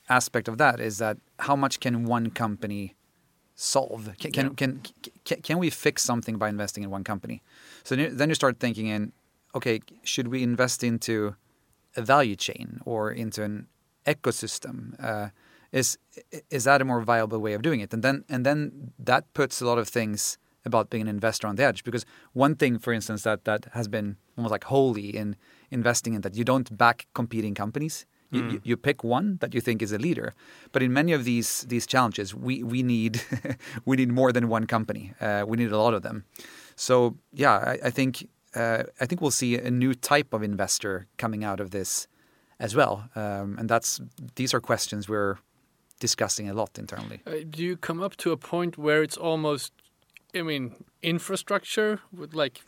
[0.09, 2.95] aspect of that is that how much can one company
[3.57, 4.11] solve?
[4.19, 4.53] Can can, Yeah.
[4.57, 4.81] can
[5.25, 7.43] can can we fix something by investing in one company?
[7.83, 9.13] So then then you start thinking in,
[9.55, 11.35] okay, should we invest into
[11.97, 13.67] a value chain or into an
[14.05, 14.95] ecosystem?
[15.03, 15.29] Uh,
[15.73, 15.99] is
[16.51, 17.93] is that a more viable way of doing it?
[17.95, 21.57] And then and then that puts a lot of things about being an investor on
[21.57, 25.37] the edge because one thing, for instance, that that has been almost like holy in
[25.71, 28.07] investing in that you don't back competing companies.
[28.31, 30.33] You, you, you pick one that you think is a leader,
[30.73, 33.21] but in many of these these challenges, we we need
[33.85, 35.13] we need more than one company.
[35.21, 36.25] Uh, we need a lot of them.
[36.75, 41.07] So yeah, I, I think uh, I think we'll see a new type of investor
[41.19, 42.09] coming out of this
[42.59, 44.01] as well, um, and that's
[44.35, 45.37] these are questions we're
[46.01, 47.21] discussing a lot internally.
[47.27, 49.73] Uh, do you come up to a point where it's almost,
[50.35, 52.01] I mean, infrastructure?
[52.33, 52.61] Like,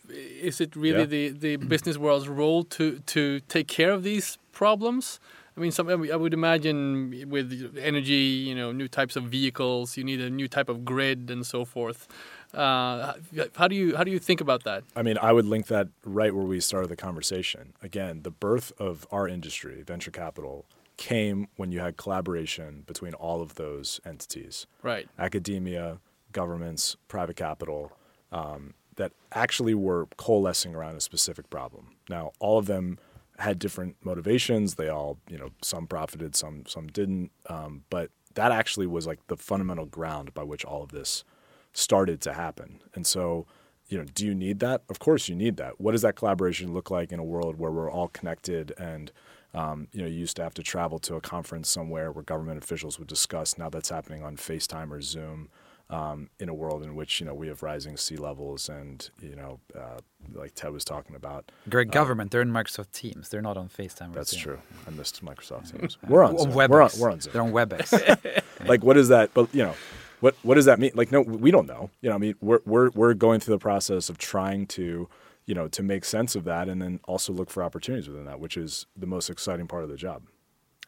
[0.42, 1.06] is it really Yeah.
[1.06, 5.20] the, the business world's role to to take care of these problems?
[5.58, 10.04] I mean, some I would imagine with energy, you know, new types of vehicles, you
[10.04, 12.06] need a new type of grid and so forth.
[12.54, 13.14] Uh,
[13.56, 14.84] how do you how do you think about that?
[14.94, 17.72] I mean, I would link that right where we started the conversation.
[17.82, 20.64] Again, the birth of our industry, venture capital,
[20.96, 25.08] came when you had collaboration between all of those entities Right.
[25.18, 25.98] academia,
[26.30, 27.92] governments, private capital
[28.30, 31.96] um, that actually were coalescing around a specific problem.
[32.08, 32.98] Now, all of them
[33.38, 34.74] had different motivations.
[34.74, 37.30] They all, you know, some profited, some some didn't.
[37.48, 41.24] Um, but that actually was like the fundamental ground by which all of this
[41.72, 42.80] started to happen.
[42.94, 43.46] And so,
[43.88, 44.82] you know, do you need that?
[44.88, 45.80] Of course, you need that.
[45.80, 49.12] What does that collaboration look like in a world where we're all connected and
[49.54, 52.62] um, you know, you used to have to travel to a conference somewhere where government
[52.62, 53.56] officials would discuss.
[53.56, 55.48] Now that's happening on FaceTime or Zoom.
[55.90, 59.34] Um, in a world in which you know we have rising sea levels and you
[59.34, 60.00] know, uh,
[60.34, 62.30] like Ted was talking about, Great government.
[62.30, 63.30] They're in Microsoft Teams.
[63.30, 64.10] They're not on FaceTime.
[64.10, 64.40] or that's Zoom.
[64.42, 64.58] true.
[64.86, 65.96] I missed Microsoft Teams.
[66.06, 66.52] We're on On Zoom.
[66.52, 66.68] WebEx.
[66.68, 67.32] We're on, we're on Zoom.
[67.32, 68.42] They're on WebEx.
[68.68, 69.74] like what is that but you know
[70.20, 72.58] what what does that mean like no we don't know you know i mean we're
[72.66, 75.08] we're we're going through the process of trying to
[75.46, 78.40] you know to make sense of that and then also look for opportunities within that
[78.40, 80.22] which is the most exciting part of the job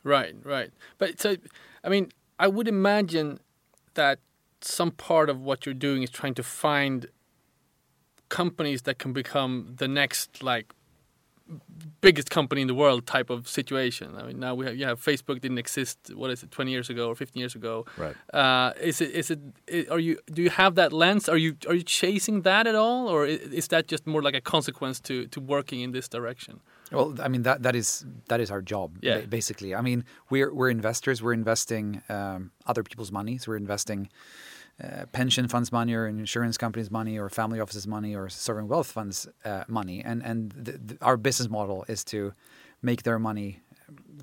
[0.02, 0.70] Right, right.
[0.98, 1.36] But so,
[1.84, 3.38] I mean, I would imagine
[3.94, 4.18] that
[4.64, 7.06] some part of what you're doing is trying to find
[8.28, 10.72] companies that can become the next like
[12.00, 14.16] biggest company in the world type of situation.
[14.16, 15.98] I mean, now we have you have Facebook didn't exist.
[16.14, 17.86] What is it, twenty years ago or fifteen years ago?
[17.96, 19.40] right Uh, is it is it
[19.90, 21.28] are you do you have that lens?
[21.28, 24.40] Are you are you chasing that at all, or is that just more like a
[24.40, 26.60] consequence to to working in this direction?
[26.92, 28.90] Well, I mean that that is that is our job.
[29.02, 29.20] Yeah.
[29.20, 29.74] ba- basically.
[29.74, 31.22] I mean, we're we're investors.
[31.22, 33.38] We're investing um, other people's money.
[33.38, 34.08] So we're investing
[34.82, 38.90] uh, pension funds money, or insurance companies' money, or family offices' money, or sovereign wealth
[38.90, 40.02] funds' uh, money.
[40.04, 42.32] And and the, the, our business model is to
[42.82, 43.60] make their money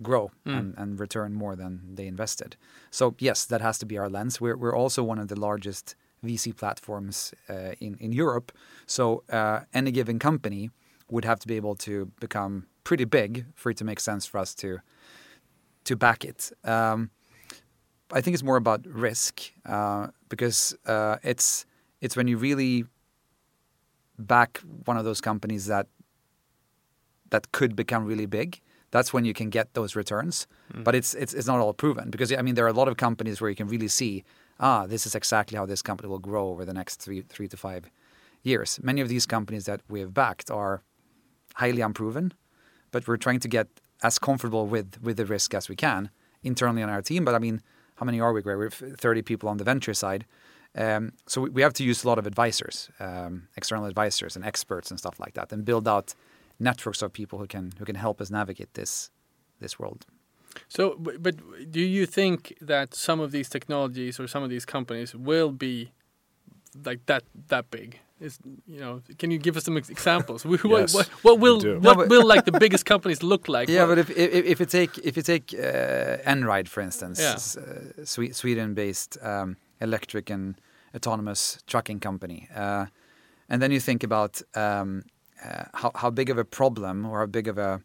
[0.01, 2.55] grow and, and return more than they invested.
[2.91, 4.39] So yes, that has to be our lens.
[4.41, 8.51] We're we're also one of the largest VC platforms uh, in in Europe.
[8.85, 10.71] So uh, any given company
[11.09, 14.39] would have to be able to become pretty big for it to make sense for
[14.39, 14.79] us to
[15.83, 16.51] to back it.
[16.63, 17.11] Um,
[18.11, 21.65] I think it's more about risk uh, because uh, it's
[22.01, 22.85] it's when you really
[24.17, 25.87] back one of those companies that
[27.29, 28.61] that could become really big.
[28.91, 30.47] That's when you can get those returns,
[30.83, 32.95] but it's it's it's not all proven because I mean there are a lot of
[32.95, 34.23] companies where you can really see
[34.59, 37.57] ah this is exactly how this company will grow over the next three three to
[37.57, 37.91] five
[38.43, 38.79] years.
[38.81, 40.81] Many of these companies that we have backed are
[41.55, 42.33] highly unproven,
[42.91, 43.67] but we're trying to get
[44.01, 46.09] as comfortable with with the risk as we can
[46.41, 47.25] internally on our team.
[47.25, 47.61] But I mean,
[47.97, 48.41] how many are we?
[48.41, 48.57] Greg?
[48.57, 50.25] We're 30 people on the venture side.
[50.75, 54.45] Um, so we, we have to use a lot of advisors, um, external advisors and
[54.45, 56.13] experts and stuff like that, and build out
[56.59, 59.09] networks of people who can who can help us navigate this
[59.59, 60.05] this world.
[60.67, 61.35] So, but
[61.71, 65.91] do you think that some of these technologies or some of these companies will be
[66.85, 67.99] like that that big?
[68.19, 69.01] Is you know?
[69.19, 70.43] Can you give us some examples?
[70.45, 73.69] what, Yes, what, what will what No, but- will like the biggest companies look like?
[73.69, 77.19] Yeah, What- but if if, if you take if you take uh, Einride for instance,
[77.21, 77.37] Yeah.
[77.63, 80.55] uh, Sweden-based um, electric and
[80.95, 82.85] autonomous trucking company, uh,
[83.49, 85.03] and then you think about um,
[85.45, 87.81] uh, how how big of a problem or how big of a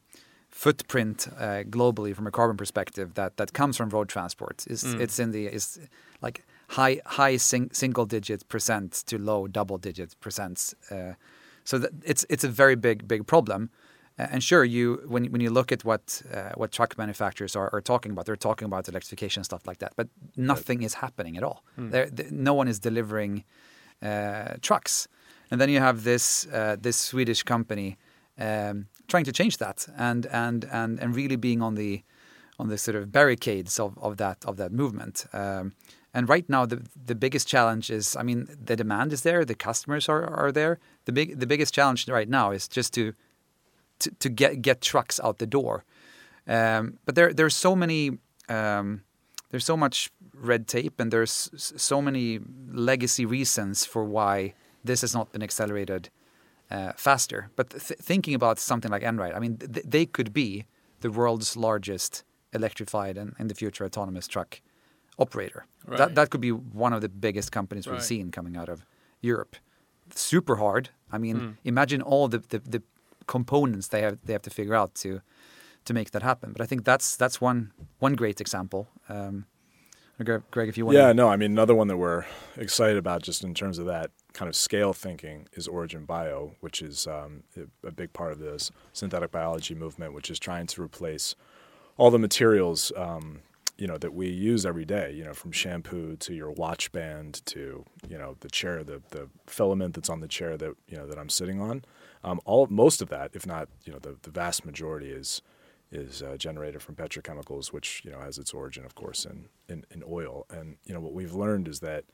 [0.48, 5.00] footprint uh, globally from a carbon perspective that that comes from road transport is Mm.
[5.00, 5.78] it's in the is
[6.22, 6.42] like
[6.72, 10.74] high high sing, single digit percent to low double digit percents.
[10.90, 11.14] Uh,
[11.64, 13.70] so that it's it's a very big big problem.
[14.18, 17.70] Uh, and sure, you when when you look at what uh, what truck manufacturers are,
[17.72, 19.92] are talking about, they're talking about electrification and stuff like that.
[19.96, 21.62] But nothing is happening at all.
[21.90, 23.44] There, th- no one is delivering
[24.02, 25.08] uh, trucks.
[25.50, 27.96] And then you have this uh, this Swedish company
[28.38, 32.02] um, trying to change that and and and and really being on the
[32.58, 35.26] on the sort of barricades of, of that of that movement.
[35.32, 35.72] Um,
[36.14, 39.54] And right now, the the biggest challenge is, I mean, the demand is there, the
[39.54, 40.78] customers are, are there.
[41.06, 43.14] The big the biggest challenge right now is just to
[44.00, 45.84] to, to get get trucks out the door.
[46.46, 49.02] Um, but there there's so many um,
[49.50, 52.40] there's so much red tape and there's so many
[52.70, 54.54] legacy reasons for why
[54.84, 56.10] this has not been accelerated
[56.70, 57.50] uh, faster.
[57.56, 60.64] But th- thinking about something like Einride, I mean, th- they could be
[61.00, 64.60] the world's largest electrified and in the future autonomous truck
[65.22, 65.60] operator.
[65.86, 65.98] Right.
[65.98, 66.52] That that could be
[66.84, 68.02] one of the biggest companies we've Right.
[68.14, 68.78] seen coming out of
[69.20, 69.54] Europe.
[70.14, 70.84] Super hard.
[71.14, 71.56] I mean, Mm.
[71.64, 72.82] imagine all the, the, the
[73.26, 75.20] components they have they have to figure out to
[75.84, 76.52] to make that happen.
[76.52, 78.86] But I think that's that's one one great example.
[79.08, 79.46] Um,
[80.24, 82.24] Greg, Greg, if you want, Yeah, no, I mean another one that we're
[82.56, 86.80] excited about just in terms of that kind of scale thinking is Origin Bio, which
[86.82, 90.82] is um, a- a big part of this synthetic biology movement, which is trying to
[90.82, 91.34] replace
[91.96, 93.40] all the materials um,
[93.82, 95.12] you know that we use every day.
[95.12, 99.28] You know, from shampoo to your watch band to you know the chair, the the
[99.48, 101.84] filament that's on the chair that you know that I'm sitting on.
[102.22, 105.42] Um, all most of that, if not you know the, the vast majority, is
[105.90, 109.84] is uh, generated from petrochemicals, which you know has its origin, of course, in, in
[109.90, 110.46] in oil.
[110.48, 112.04] And you know what we've learned is that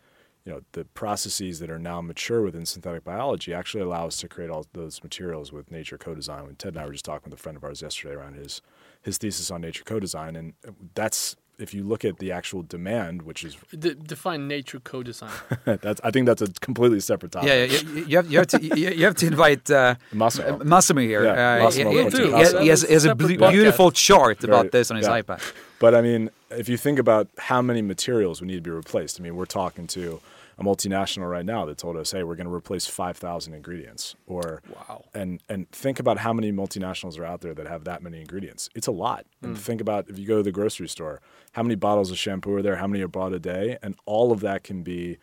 [0.46, 4.28] you know the processes that are now mature within synthetic biology actually allow us to
[4.28, 6.46] create all those materials with nature co-design.
[6.46, 8.62] When Ted and I were just talking with a friend of ours yesterday around his
[9.02, 10.54] his thesis on nature co-design, and
[10.94, 15.30] that's if you look at the actual demand, which is De- define nature co-design.
[15.64, 17.48] that's I think that's a completely separate topic.
[17.48, 20.58] yeah, yeah, you, you have you have to you, you have to invite uh, Massimo.
[20.64, 21.24] Massimo here.
[21.24, 23.52] Yeah, uh, Massimo he, he- he has, he has, he has a Separate blu- podcast.
[23.52, 25.20] beautiful chart about Right, this on his yeah.
[25.20, 25.40] iPad.
[25.80, 29.20] But I mean, if you think about how many materials would need to be replaced,
[29.20, 30.20] I mean, we're talking to
[30.58, 34.60] a multinational right now that told us, "Hey, we're going to replace 5,000 ingredients." Or
[34.74, 35.04] Wow.
[35.14, 38.68] and and think about how many multinationals are out there that have that many ingredients.
[38.74, 39.24] It's a lot.
[39.42, 39.58] And Mm.
[39.60, 41.20] think about if you go to the grocery store,
[41.52, 42.76] how many bottles of shampoo are there?
[42.76, 43.78] How many are bought a day?
[43.82, 45.18] And all of that can be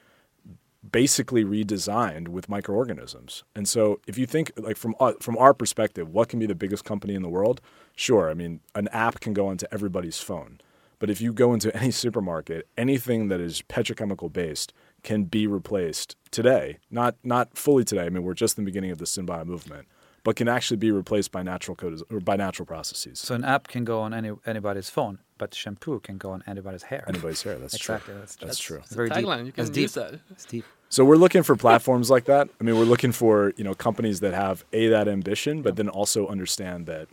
[0.91, 3.43] basically redesigned with microorganisms.
[3.55, 6.55] And so if you think like from uh, from our perspective, what can be the
[6.55, 7.59] biggest company in the world?
[7.95, 10.59] Sure, I mean, an app can go into everybody's phone.
[10.99, 14.73] But if you go into any supermarket, anything that is petrochemical based
[15.05, 16.79] can be replaced today.
[16.91, 18.05] Not not fully today.
[18.05, 19.87] I mean, we're just in the beginning of the Synbio movement,
[20.25, 23.19] but can actually be replaced by natural code or by natural processes.
[23.19, 26.83] So an app can go on any anybody's phone, but shampoo can go on anybody's
[26.83, 27.05] hair.
[27.07, 27.57] Anybody's hair.
[27.57, 28.13] That's exactly.
[28.13, 28.19] true.
[28.19, 28.81] That's, That's true.
[28.89, 29.19] Very deep.
[29.19, 29.45] Tagline.
[29.45, 29.81] You That's can deep.
[29.83, 30.19] use that.
[30.31, 30.65] It's deep.
[30.89, 32.49] So we're looking for platforms like that.
[32.59, 35.87] I mean, we're looking for you know companies that have a that ambition, but then
[35.87, 37.07] also understand that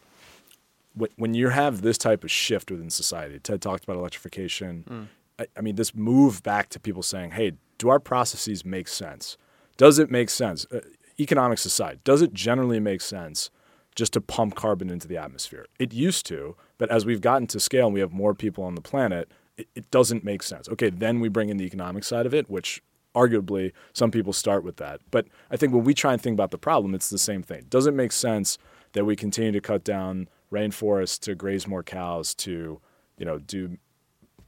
[1.17, 4.85] when you have this type of shift within society, Ted talked about electrification.
[4.89, 5.07] Mm.
[5.39, 7.53] I, I mean, this move back to people saying, "Hey,
[7.83, 9.37] do our processes make sense?
[9.77, 10.81] Does it make sense, uh,
[11.19, 11.97] economics aside?
[12.05, 13.51] Does it generally make sense?"
[13.95, 15.67] Just to pump carbon into the atmosphere.
[15.79, 18.75] It used to, but as we've gotten to scale and we have more people on
[18.75, 20.67] the planet, it, it doesn't make sense.
[20.67, 22.83] Okay, then we bring in the economic side of it, which
[23.15, 25.01] arguably some people start with that.
[25.11, 27.67] But I think when we try and think about the problem, it's the same thing.
[27.69, 28.57] Does it make sense
[28.95, 32.81] that we continue to cut down rainforests to graze more cows to,
[33.19, 33.77] you know, do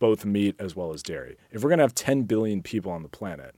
[0.05, 1.39] both meat as well as dairy?
[1.51, 3.55] If we're going to have 10 billion people on the planet,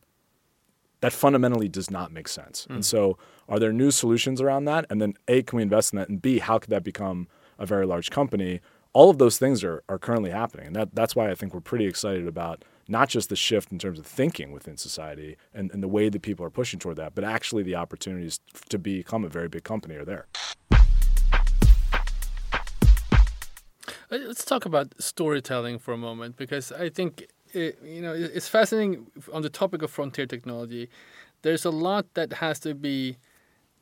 [1.00, 2.68] that fundamentally does not make sense.
[2.70, 2.84] And mm.
[2.84, 3.18] so,
[3.48, 4.86] are there new solutions around that?
[4.88, 6.08] And then, A, can we invest in that?
[6.08, 7.26] And B, how could that become
[7.58, 8.60] a very large company?
[8.92, 10.68] All of those things are, are currently happening.
[10.68, 13.80] And that, that's why I think we're pretty excited about not just the shift in
[13.80, 17.16] terms of thinking within society and, and the way that people are pushing toward that,
[17.16, 18.38] but actually the opportunities
[18.68, 20.26] to become a very big company are there.
[24.10, 29.06] Let's talk about storytelling for a moment because I think it, you know it's fascinating
[29.32, 30.88] on the topic of frontier technology.
[31.42, 33.16] There's a lot that has to be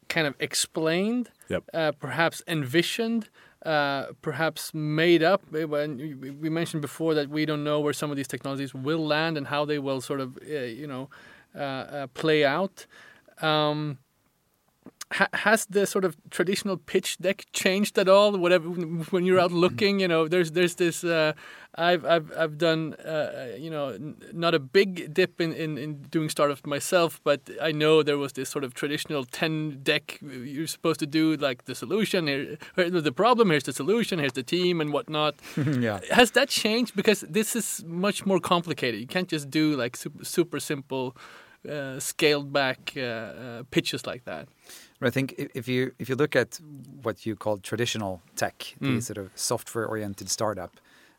[0.08, 1.62] kind of explained, Yep.
[1.72, 3.28] uh, perhaps envisioned,
[3.64, 5.42] uh, perhaps made up.
[5.54, 8.74] Uh, When we- we mentioned before that we don't know where some of these technologies
[8.74, 11.08] will land and how they will sort of uh, you know
[11.54, 11.58] uh,
[11.96, 12.86] uh, play out.
[13.42, 13.98] Um,
[15.12, 18.36] ha- has the sort of traditional pitch deck changed at all?
[18.36, 21.04] Whatever when you're out looking, you know, there's there's this.
[21.04, 21.32] Uh,
[21.76, 26.02] I've I've I've done uh, you know n- not a big dip in, in, in
[26.02, 30.18] doing startups myself, but I know there was this sort of traditional ten deck.
[30.22, 33.50] You're supposed to do like the solution here, the problem.
[33.50, 34.18] Here's the solution.
[34.18, 35.34] Here's the team and whatnot.
[35.56, 36.00] yeah.
[36.10, 36.94] Has that changed?
[36.94, 39.00] Because this is much more complicated.
[39.00, 41.16] You can't just do like super, super simple,
[41.68, 44.48] uh, scaled back uh, uh, pitches like that.
[45.06, 46.60] I think if you if you look at
[47.02, 49.02] what you call traditional tech, the Mm.
[49.02, 50.70] sort of software oriented startup,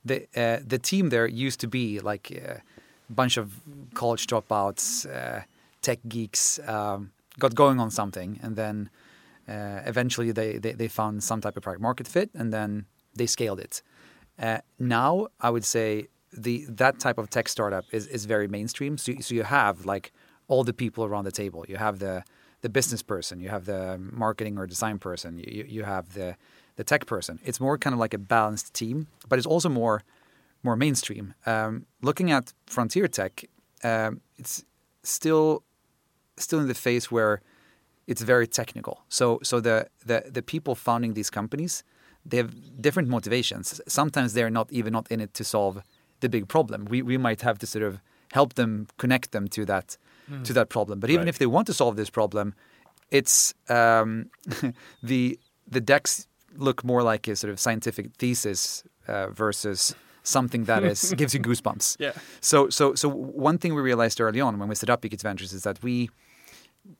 [0.07, 2.61] the uh, the team there used to be like a
[3.09, 3.47] bunch of
[3.93, 5.41] college dropouts, uh,
[5.81, 8.89] tech geeks, um, got going on something, and then
[9.47, 12.85] uh, eventually they, they they found some type of product market fit, and then
[13.17, 13.83] they scaled it.
[14.39, 16.07] Uh, now I would say
[16.43, 18.97] the that type of tech startup is, is very mainstream.
[18.97, 20.11] So so you have like
[20.47, 21.65] all the people around the table.
[21.67, 22.23] You have the
[22.65, 23.81] the business person, you have the
[24.25, 26.29] marketing or design person, you you have the
[26.77, 27.35] the tech person.
[27.47, 28.97] It's more kind of like a balanced team,
[29.29, 29.97] but it's also more
[30.67, 31.25] more mainstream.
[31.53, 31.73] Um,
[32.07, 32.45] looking at
[32.75, 33.33] frontier tech,
[33.83, 34.11] um,
[34.41, 34.55] it's
[35.03, 35.47] still
[36.45, 37.33] still in the phase where
[38.11, 38.95] it's very technical.
[39.17, 39.77] So so the
[40.09, 41.83] the the people founding these companies,
[42.29, 42.51] they have
[42.85, 43.65] different motivations.
[43.87, 45.75] Sometimes they're not even not in it to solve
[46.21, 46.79] the big problem.
[46.93, 47.93] We we might have to sort of
[48.31, 49.97] help them connect them to that
[50.29, 50.43] mm.
[50.43, 50.99] to that problem.
[50.99, 51.29] But even right.
[51.29, 52.53] if they want to solve this problem,
[53.11, 54.29] it's um,
[55.03, 60.83] the the decks look more like a sort of scientific thesis uh, versus something that
[60.83, 61.97] is gives you goosebumps.
[61.99, 62.13] Yeah.
[62.41, 65.53] So so so one thing we realized early on when we set up EQT Ventures
[65.53, 66.09] is that we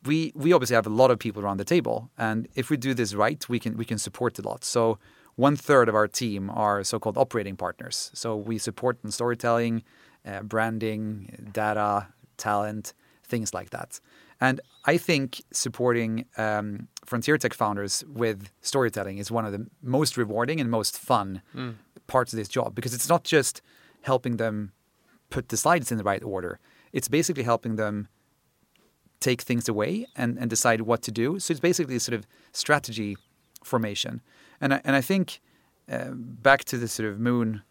[0.06, 2.94] we we obviously have a lot of people around the table, and if we do
[2.94, 4.64] this right, we can we can support a lot.
[4.64, 4.98] So
[5.36, 8.10] one third of our team are so-called operating partners.
[8.14, 9.84] So we support in storytelling,
[10.26, 12.08] uh, branding, data,
[12.38, 12.94] talent,
[13.26, 14.00] things like that.
[14.40, 20.18] And I think supporting um, frontier tech founders with storytelling is one of the most
[20.18, 21.76] rewarding and most fun mm.
[22.08, 23.62] parts of this job because it's not just
[24.02, 24.72] helping them
[25.30, 26.60] put the slides in the right order.
[26.92, 28.08] It's basically helping them
[29.20, 31.40] take things away and, and decide what to do.
[31.40, 33.18] So it's basically a sort of strategy
[33.64, 34.22] formation.
[34.62, 35.42] And I, and I think
[35.92, 37.62] uh, back to the sort of moon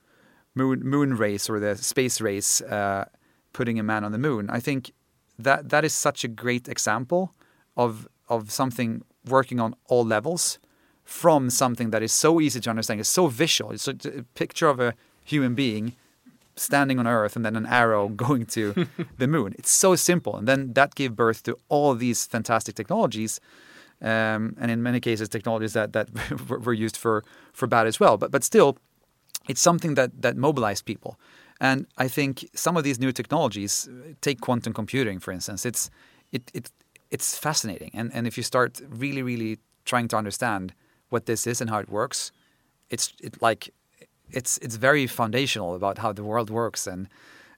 [0.56, 3.06] moon moon race or the space race, uh,
[3.52, 4.48] putting a man on the moon.
[4.50, 4.92] I think
[5.38, 7.34] that that is such a great example
[7.76, 10.58] of of something working on all levels
[11.04, 13.00] from something that is so easy to understand.
[13.00, 13.72] It's so visual.
[13.72, 15.94] It's a, a picture of a human being
[16.56, 18.86] standing on Earth and then an arrow going to
[19.18, 19.54] the moon.
[19.58, 23.40] It's so simple, and then that gave birth to all these fantastic technologies.
[24.02, 26.08] Um, and in many cases, technologies that that
[26.48, 28.16] were used for for bad as well.
[28.16, 28.76] But but still,
[29.48, 31.18] it's something that that mobilized people.
[31.64, 33.88] And I think some of these new technologies,
[34.20, 35.90] take quantum computing for instance, it's
[36.30, 36.70] it, it
[37.10, 37.90] it's fascinating.
[37.94, 40.74] And and if you start really really trying to understand
[41.08, 42.32] what this is and how it works,
[42.90, 43.72] it's it like
[44.30, 47.08] it's it's very foundational about how the world works and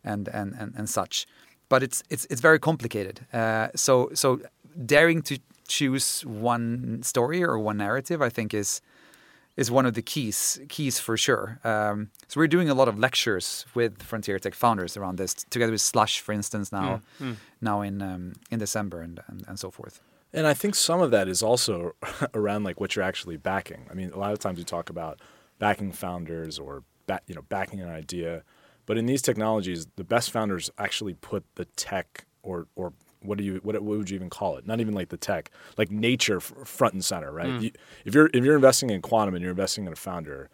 [0.04, 1.26] and and and, and such.
[1.68, 3.26] But it's it's it's very complicated.
[3.32, 4.40] Uh, so so
[4.84, 8.80] daring to choose one story or one narrative, I think is
[9.56, 11.58] is one of the keys keys for sure.
[11.64, 15.72] Um, so we're doing a lot of lectures with Frontier Tech founders around this, together
[15.72, 17.36] with Slush, for instance, now mm, mm.
[17.60, 20.00] now in um, in December and, and, and so forth.
[20.32, 21.94] And I think some of that is also
[22.34, 23.86] around like what you're actually backing.
[23.90, 25.20] I mean, a lot of times we talk about
[25.58, 28.42] backing founders or back, you know backing an idea,
[28.84, 32.92] but in these technologies, the best founders actually put the tech or or
[33.26, 34.66] what do you what, what would you even call it?
[34.66, 37.48] Not even like the tech, like nature front and center, right?
[37.48, 37.62] Mm.
[37.62, 37.70] You,
[38.04, 40.50] if you're if you're investing in quantum and you're investing in a founder,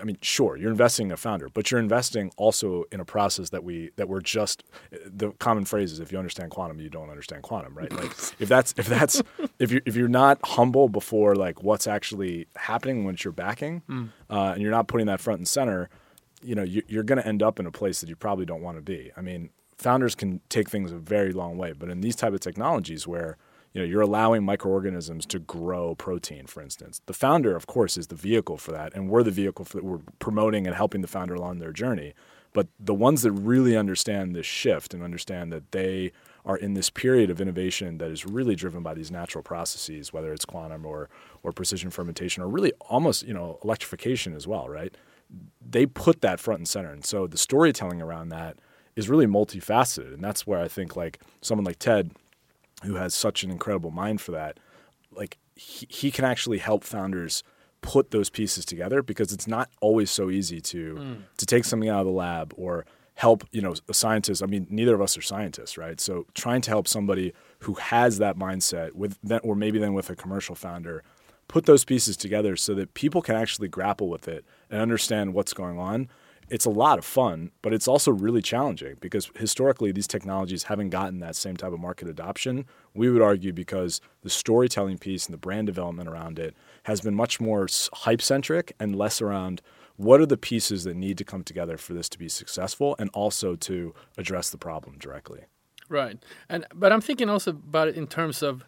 [0.00, 3.50] I mean, sure, you're investing in a founder, but you're investing also in a process
[3.50, 7.10] that we that we're just the common phrase is if you understand quantum, you don't
[7.10, 7.92] understand quantum, right?
[7.92, 8.10] Like
[8.40, 9.22] if that's if that's
[9.58, 14.10] if you if you're not humble before like what's actually happening once you're backing, mm.
[14.28, 15.88] uh, and you're not putting that front and center,
[16.42, 18.62] you know, you, you're going to end up in a place that you probably don't
[18.62, 19.12] want to be.
[19.16, 19.50] I mean,
[19.84, 23.36] founders can take things a very long way, but in these type of technologies where
[23.74, 28.06] you know you're allowing microorganisms to grow protein, for instance, the founder, of course, is
[28.06, 29.84] the vehicle for that, and we're the vehicle for that.
[29.84, 32.14] We're promoting and helping the founder along their journey.
[32.54, 36.12] But the ones that really understand this shift and understand that they
[36.46, 40.32] are in this period of innovation that is really driven by these natural processes, whether
[40.32, 41.10] it's quantum or
[41.42, 44.96] or precision fermentation, or really almost you know electrification as well, right?
[45.60, 48.56] They put that front and center, and so the storytelling around that
[48.96, 52.12] is really multifaceted, and that's where I think like someone like Ted,
[52.84, 54.58] who has such an incredible mind for that,
[55.10, 57.42] like he, he can actually help founders
[57.84, 61.16] put those pieces together because it's not always so easy to mm.
[61.36, 64.66] to take something out of the lab or help you know a scientist i mean
[64.70, 68.94] neither of us are scientists right so trying to help somebody who has that mindset
[68.94, 71.02] with that or maybe then with a commercial founder
[71.46, 75.52] put those pieces together so that people can actually grapple with it and understand what's
[75.52, 76.08] going on
[76.50, 80.90] it's a lot of fun, but it's also really challenging because historically these technologies haven't
[80.90, 82.66] gotten that same type of market adoption.
[82.94, 87.14] We would argue because the storytelling piece and the brand development around it has been
[87.14, 89.62] much more hype centric and less around
[89.96, 93.10] what are the pieces that need to come together for this to be successful and
[93.14, 95.42] also to address the problem directly.
[95.88, 96.18] Right.
[96.48, 98.64] And but I'm thinking also about it in terms of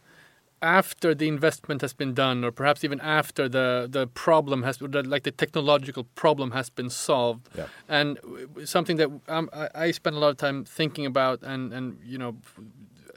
[0.62, 5.24] after the investment has been done, or perhaps even after the the problem has, like
[5.24, 7.66] the technological problem has been solved, yeah.
[7.88, 8.18] and
[8.64, 12.18] something that um, I, I spend a lot of time thinking about, and and you
[12.18, 12.36] know,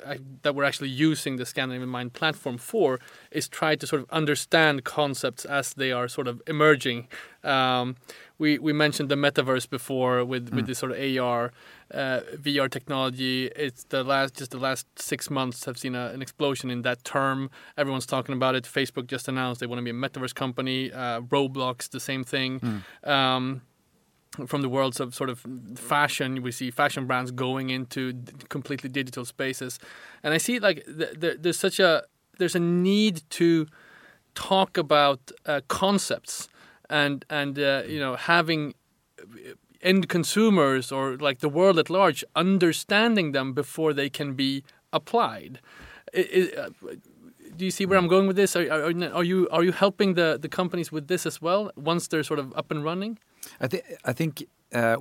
[0.06, 3.00] uh, that we're actually using the Scandinavian Mind platform for
[3.32, 7.08] is try to sort of understand concepts as they are sort of emerging.
[7.44, 7.96] Um,
[8.38, 11.52] we we mentioned the metaverse before with with this sort of AR.
[11.92, 13.48] Uh, VR technology.
[13.56, 17.04] It's the last just the last six months have seen a, an explosion in that
[17.04, 17.50] term.
[17.78, 18.64] Everyone's talking about it.
[18.66, 20.92] Facebook just announced they want to be a metaverse company.
[20.92, 22.84] Uh, Roblox, the same thing.
[23.04, 23.62] Um,
[24.46, 25.44] from the worlds of sort of
[25.76, 29.80] fashion, we see fashion brands going into d- completely digital spaces,
[30.22, 32.04] and I see like th- th- there's such a
[32.38, 33.66] there's a need to
[34.36, 36.48] talk about uh, concepts
[36.90, 38.76] and and uh, you know having
[39.82, 45.60] end consumers or like the world at large understanding them before they can be applied.
[46.16, 46.70] I- I- uh,
[47.58, 48.56] do you see where I'm going with this?
[48.56, 52.08] Are, are, are you are you helping the, the companies with this as well once
[52.08, 53.18] they're sort of up and running?
[53.60, 54.96] I think I think uh,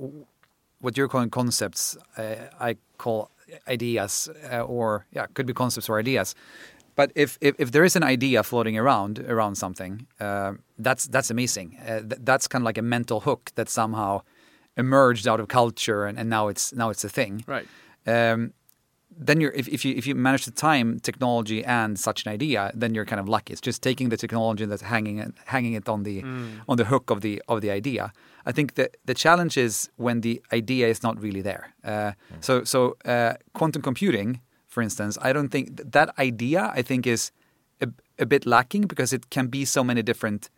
[0.81, 3.29] what you're calling concepts, uh, I call
[3.67, 6.35] ideas, uh, or yeah, could be concepts or ideas.
[6.95, 11.31] But if, if, if there is an idea floating around around something, uh, that's that's
[11.31, 11.77] amazing.
[11.87, 14.21] Uh, th- that's kind of like a mental hook that somehow
[14.79, 17.43] emerged out of culture, and, and now it's now it's a thing.
[17.47, 17.67] Right.
[18.07, 18.53] Um,
[19.27, 22.71] then you're if, if you if you manage to time technology and such an idea,
[22.81, 23.51] then you're kind of lucky.
[23.53, 26.17] It's just taking the technology that's hanging it- hanging it on the
[26.69, 28.03] on the hook of the of the idea.
[28.49, 31.63] I think that the challenge is when the idea is not really there.
[31.83, 32.11] Uh,
[32.41, 36.61] So so uh, quantum computing, for instance, I don't think th- that idea.
[36.79, 37.31] I think is
[37.81, 40.49] a, a bit lacking because it can be so many different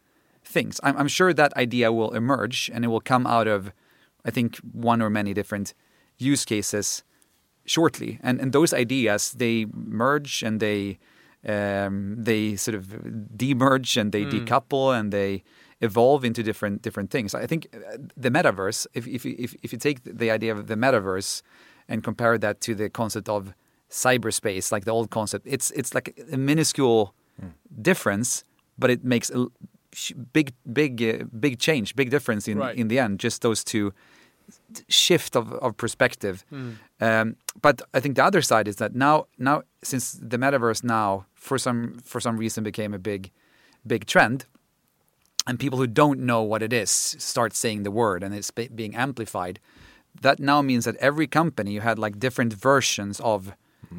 [0.53, 0.79] things.
[0.83, 3.71] I'm, I'm sure that idea will emerge and it will come out of,
[4.27, 5.73] I think, one or many different
[6.17, 7.03] use cases
[7.65, 8.19] shortly.
[8.23, 10.97] And and those ideas they merge and they
[11.47, 12.85] um, they sort of
[13.35, 15.43] demerge and they decouple and they
[15.79, 17.33] evolve into different different things.
[17.33, 20.65] I think uh, the metaverse, if if you- if if you take the idea of
[20.67, 21.41] the metaverse
[21.87, 23.53] and compare that to the concept of
[23.89, 27.13] cyberspace, like the old concept, it's it's like a minuscule
[27.81, 28.43] difference,
[28.77, 29.47] but it makes a
[30.33, 32.77] big big uh, big change, big difference in Right.
[32.77, 33.19] in the end.
[33.23, 33.91] Just those two
[34.87, 36.45] shift of, of perspective.
[36.99, 41.25] Um, but I think the other side is that now now since the metaverse now
[41.33, 43.31] for some for some reason became a big
[43.85, 44.45] big trend,
[45.47, 48.69] and people who don't know what it is start saying the word and it's be-
[48.69, 49.59] being amplified.
[50.21, 53.53] That now means that every company who had like different versions of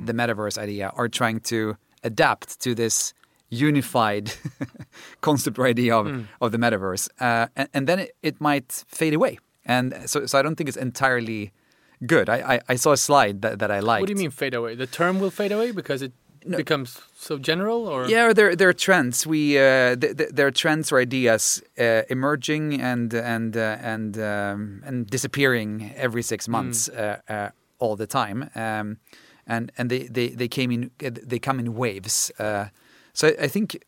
[0.07, 3.15] the metaverse idea are trying to adapt to this
[3.51, 4.33] unified
[5.21, 6.07] concept or idea of,
[6.41, 7.09] of the metaverse.
[7.21, 9.39] Uh, and, and then it, it might fade away.
[9.65, 11.53] And so, so I don't think it's entirely
[12.07, 12.29] good.
[12.29, 14.03] I, I, I saw a slide that, that I liked.
[14.03, 14.75] What do you mean fade away?
[14.75, 16.13] The term will fade away because it
[16.49, 19.27] becomes so general, or Yeah, there there are trends.
[19.27, 24.19] We uh, th- th- there are trends or ideas uh, emerging and and uh, and
[24.19, 28.51] um, and disappearing every six months uh, uh, all the time.
[28.55, 28.99] Um,
[29.47, 32.31] and and they, they, they came in they come in waves.
[32.39, 32.67] Uh,
[33.13, 33.85] so I think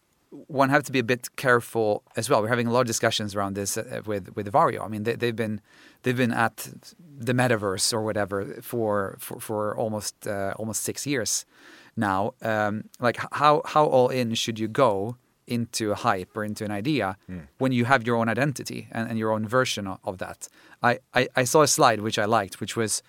[0.46, 2.42] one have to be a bit careful as well.
[2.42, 4.84] We're having a lot of discussions around this uh, with with Varjo.
[4.84, 5.60] I mean, they, they've been
[6.02, 6.68] they've been at
[7.18, 11.46] the metaverse or whatever for for, for almost uh, almost six years
[11.96, 12.34] now.
[12.42, 15.16] Um, like how how all in should you go
[15.46, 17.16] into a hype or into an idea
[17.58, 20.48] when you have your own identity and, and your own version of, of that?
[20.82, 23.02] I, I, I saw a slide which I liked, which was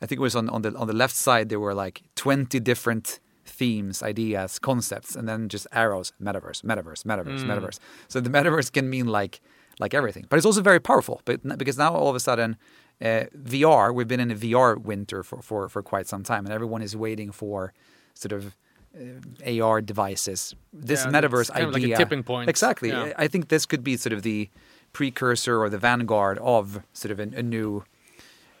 [0.00, 2.60] I think it was on, on the on the left side there were like twenty
[2.60, 3.20] different
[3.52, 7.78] themes, ideas, concepts, and then just arrows, metaverse, metaverse, metaverse, metaverse.
[8.08, 9.40] So the metaverse can mean like
[9.78, 11.20] like everything, but it's also very powerful.
[11.24, 12.56] But because now all of a sudden,
[13.00, 16.52] uh, VR, we've been in a VR winter for, for for quite some time, and
[16.54, 17.72] everyone is waiting for
[18.14, 18.54] sort of
[18.94, 20.54] uh, AR devices.
[20.72, 22.48] This Yeah, metaverse it's kind of like a idea, tipping point.
[22.50, 22.88] Exactly.
[22.90, 23.12] Yeah.
[23.16, 24.48] I think this could be sort of the
[24.92, 27.84] precursor or the vanguard of sort of a, a new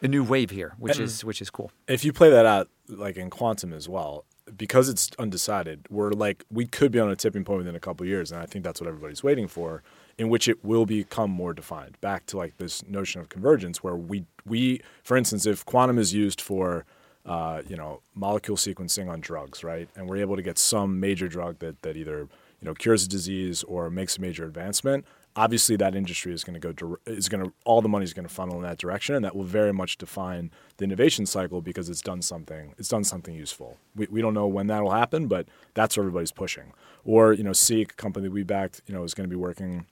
[0.02, 1.70] a new wave here, which is which is cool.
[1.86, 4.24] if you play that out like in quantum as well,
[4.56, 8.06] because it's undecided, we're like we could be on a tipping point within a couple
[8.06, 9.82] years, and I think that's what everybody's waiting for,
[10.18, 12.00] in which it will become more defined.
[12.00, 16.12] Back to like this notion of convergence, where we we, for instance, if quantum is
[16.12, 16.84] used for
[17.24, 21.28] uh, you know molecule sequencing on drugs, right, and we're able to get some major
[21.28, 22.28] drug that that either
[22.60, 25.04] you know cures a disease or makes a major advancement
[25.36, 28.26] obviously that industry is going to go is going to all the money is going
[28.26, 31.88] to funnel in that direction and that will very much define the innovation cycle because
[31.88, 33.78] it's done something it's done something useful.
[33.94, 36.72] We, we don't know when that will happen but that's what everybody's pushing.
[37.04, 39.86] Or you know seek company we backed you know is going to be working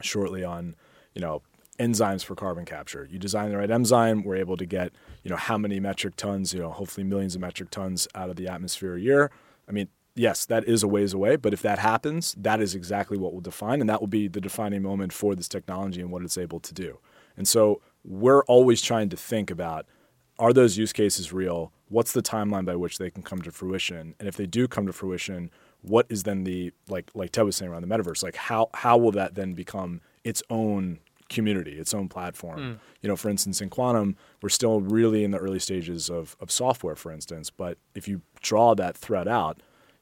[0.00, 0.76] shortly on
[1.14, 1.42] you know
[1.78, 3.06] enzymes for carbon capture.
[3.10, 6.54] You design the right enzyme we're able to get you know how many metric tons
[6.54, 9.30] you know hopefully millions of metric tons out of the atmosphere a year.
[9.68, 9.88] I mean
[10.20, 13.40] yes that is a ways away but if that happens that is exactly what will
[13.40, 16.60] define and that will be the defining moment for this technology and what it's able
[16.60, 16.98] to do
[17.36, 19.86] and so we're always trying to think about
[20.38, 24.14] are those use cases real what's the timeline by which they can come to fruition?
[24.18, 25.50] And if they do come to fruition,
[25.82, 28.22] what is then the like like Ted was saying around the metaverse?
[28.22, 32.58] Like how how will that then become its own community, its own platform?
[32.58, 32.78] Mm.
[33.02, 36.50] You know, for instance, in quantum, we're still really in the early stages of of
[36.50, 37.50] software, for instance.
[37.50, 39.60] But if you draw that thread out,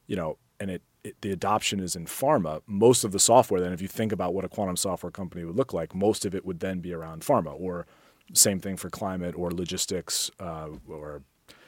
[0.09, 3.71] you know, and it, it the adoption is in pharma, most of the software then,
[3.71, 6.43] if you think about what a quantum software company would look like, most of it
[6.45, 7.85] would then be around pharma or
[8.33, 11.21] same thing for climate or logistics uh, or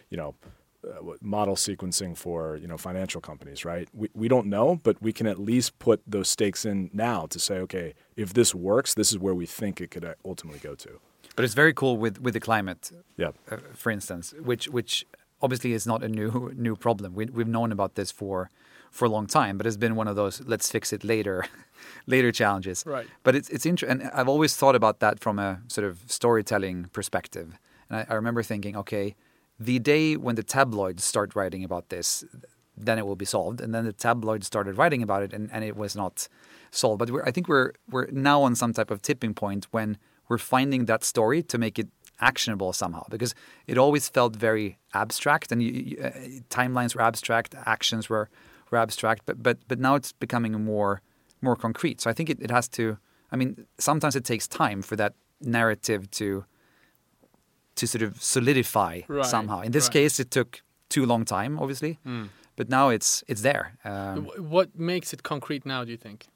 [0.09, 0.35] you know
[0.83, 3.87] uh, model sequencing for you know financial companies right?
[3.93, 7.39] We, we don't know but we can at least put those stakes in now to
[7.39, 10.75] say okay if this works this is where we think it could uh, ultimately go
[10.75, 10.99] to.
[11.35, 13.31] But it's very cool with with the climate, yeah.
[13.49, 15.05] uh, for instance, which which
[15.41, 17.13] obviously it's not a new new problem.
[17.13, 18.49] We, we've known about this for
[18.91, 21.45] for a long time, but it's been one of those let's fix it later,
[22.07, 22.83] later challenges.
[22.85, 23.07] Right.
[23.23, 26.89] But it's it's interesting, and I've always thought about that from a sort of storytelling
[26.93, 27.57] perspective.
[27.89, 29.15] And I, I remember thinking, okay,
[29.59, 32.25] the day when the tabloids start writing about this,
[32.75, 33.61] then it will be solved.
[33.61, 36.27] And then the tabloids started writing about it, and, and it was not
[36.71, 36.99] solved.
[36.99, 40.37] But we're, I think we're we're now on some type of tipping point when we're
[40.37, 41.89] finding that story to make it
[42.22, 43.34] actionable somehow because
[43.67, 46.09] it always felt very abstract and you, you, uh,
[46.49, 48.30] timelines were abstract actions were
[48.69, 51.01] were abstract but but but now it's becoming more
[51.41, 52.97] more concrete so i think it, it has to
[53.32, 56.45] i mean sometimes it takes time for that narrative to
[57.76, 59.93] to sort of solidify Right, somehow in this right.
[59.93, 61.97] case it took too long time obviously
[62.55, 65.84] but now it's it's there um, What makes it concrete now?
[65.86, 66.28] Do you think?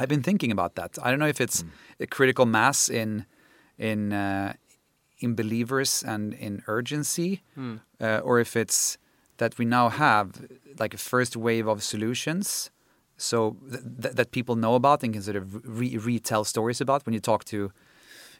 [0.00, 0.98] I've been thinking about that.
[1.02, 1.64] I don't know if it's
[2.00, 3.24] a critical mass in
[3.78, 4.52] in uh,
[5.18, 7.76] in believers and in urgency, hmm.
[8.00, 8.98] uh, or if it's
[9.38, 10.46] that we now have
[10.78, 12.70] like a first wave of solutions,
[13.16, 17.06] so th- th- that people know about and can sort of re- retell stories about.
[17.06, 17.72] When you talk to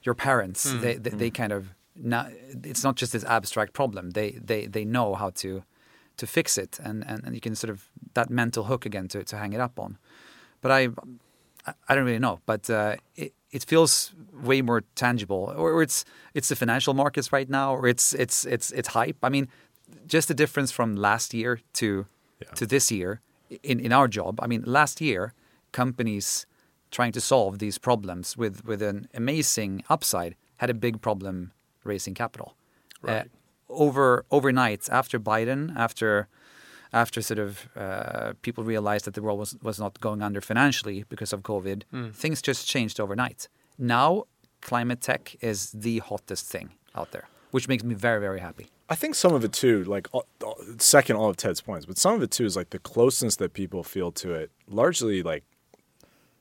[0.02, 0.80] your parents, hmm.
[0.80, 1.34] they, they they hmm.
[1.34, 2.28] kind of now
[2.64, 4.10] it's not just this abstract problem.
[4.10, 5.62] They they they know how to
[6.16, 9.22] to fix it, and, and, and you can sort of that mental hook again to,
[9.24, 9.98] to hang it up on.
[10.62, 10.88] But I
[11.88, 16.04] I- don't really know, but uh, it it feels way more tangible, or, or it's
[16.34, 19.16] it's the financial markets right now, or it's it's it's it's hype.
[19.22, 19.48] I mean,
[20.06, 22.06] just the difference from last year to
[22.42, 22.54] Yeah.
[22.54, 23.20] to this year
[23.62, 24.40] in in our job.
[24.44, 25.32] I mean, last year
[25.72, 26.46] companies
[26.90, 31.52] trying to solve these problems with with an amazing upside had a big problem
[31.84, 32.54] raising capital.
[33.02, 33.16] Right.
[33.16, 33.28] Uh,
[33.68, 36.26] over overnight after Biden, after
[36.96, 41.04] after sort of uh, people realized that the world was, was not going under financially
[41.08, 42.08] because of COVID, hmm.
[42.10, 43.48] things just changed overnight.
[43.78, 44.24] Now,
[44.62, 48.66] climate tech is the hottest thing out there, which makes me very, very happy.
[48.88, 51.98] I think some of it too, like all, all- second all of Ted's points, but
[51.98, 55.44] some of it too is like the closeness that people feel to it, largely like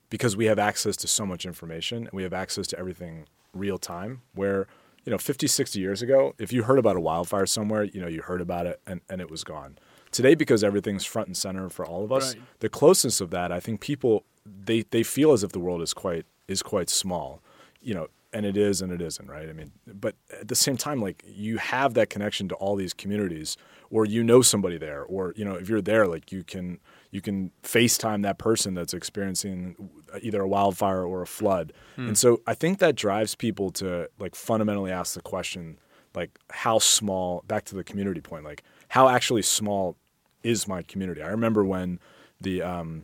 [0.10, 3.78] because we have access to so much information and we have access to everything real
[3.78, 4.22] time.
[4.34, 4.68] Where
[5.06, 8.08] you know, 50, 60 years ago, if you heard about a wildfire somewhere, you know,
[8.08, 9.78] you heard about it and, and it was gone.
[10.16, 12.44] Today, because everything's front and center for all of us, Right.
[12.60, 15.94] the closeness of that, I think people they they feel as if the world is
[15.94, 17.42] quite is quite small,
[17.82, 19.50] you know, and it is and it isn't, right?
[19.50, 22.94] I mean, but at the same time, like you have that connection to all these
[22.94, 23.58] communities,
[23.90, 26.80] or you know somebody there, or you know if you're there, like you can
[27.12, 29.76] you can FaceTime that person that's experiencing
[30.22, 32.08] either a wildfire or a flood, hmm.
[32.08, 35.80] and so I think that drives people to like fundamentally ask the question,
[36.14, 37.44] like how small.
[37.48, 39.98] Back to the community point, like how actually small
[40.46, 41.22] is my community?
[41.22, 42.00] I remember when
[42.40, 43.04] the um,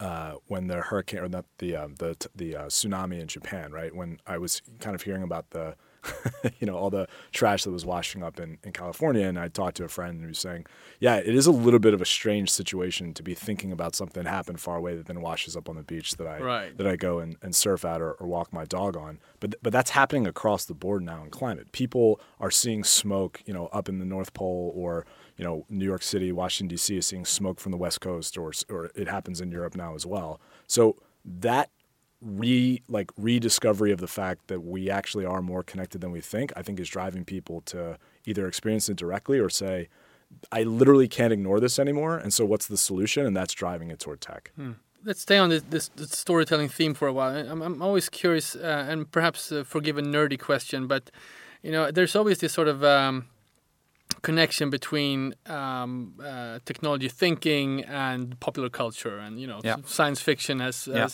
[0.00, 3.94] uh, when the hurricane or not the um, the the uh, tsunami in Japan, right?
[3.94, 5.76] When I was kind of hearing about the,
[6.58, 9.76] you know, all the trash that was washing up in, in California, and I talked
[9.76, 10.64] to a friend who was saying,
[11.00, 14.22] yeah, it is a little bit of a strange situation to be thinking about something
[14.22, 16.76] that happened far away that then washes up on the beach that I Right.
[16.78, 19.18] that I go and, and surf at or, or walk my dog on.
[19.38, 21.72] But but that's happening across the board now in climate.
[21.72, 25.04] People are seeing smoke, you know, up in the North Pole or
[25.40, 26.98] you know New York City, Washington D.C.
[26.98, 30.04] is seeing smoke from the West Coast, or or it happens in Europe now as
[30.04, 30.38] well.
[30.66, 31.70] So that
[32.20, 36.52] re like rediscovery of the fact that we actually are more connected than we think,
[36.56, 39.88] I think is driving people to either experience it directly or say,
[40.52, 42.18] I literally can't ignore this anymore.
[42.18, 43.24] And so what's the solution?
[43.24, 44.52] And that's driving it toward tech.
[45.02, 47.34] Let's stay on this, this, this storytelling theme for a while.
[47.34, 51.10] I'm, I'm always curious, uh, and perhaps uh, forgive a nerdy question, but
[51.62, 53.26] you know, there's always this sort of um,
[54.22, 59.76] connection between um, uh, technology thinking and popular culture, and you know, Yeah.
[59.86, 60.86] science fiction has.
[60.86, 61.08] Yeah.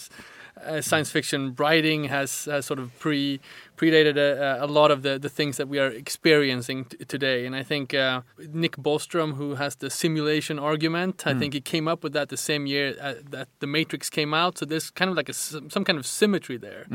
[0.66, 3.40] uh, science fiction writing has, has sort of pre
[3.76, 7.44] predated a, a lot of the, the things that we are experiencing t- today.
[7.46, 11.86] And I think uh, Nick Bostrom, who has the simulation argument, I think he came
[11.92, 14.56] up with that the same year uh, that The Matrix came out.
[14.58, 16.86] So there's kind of like a, some kind of symmetry there.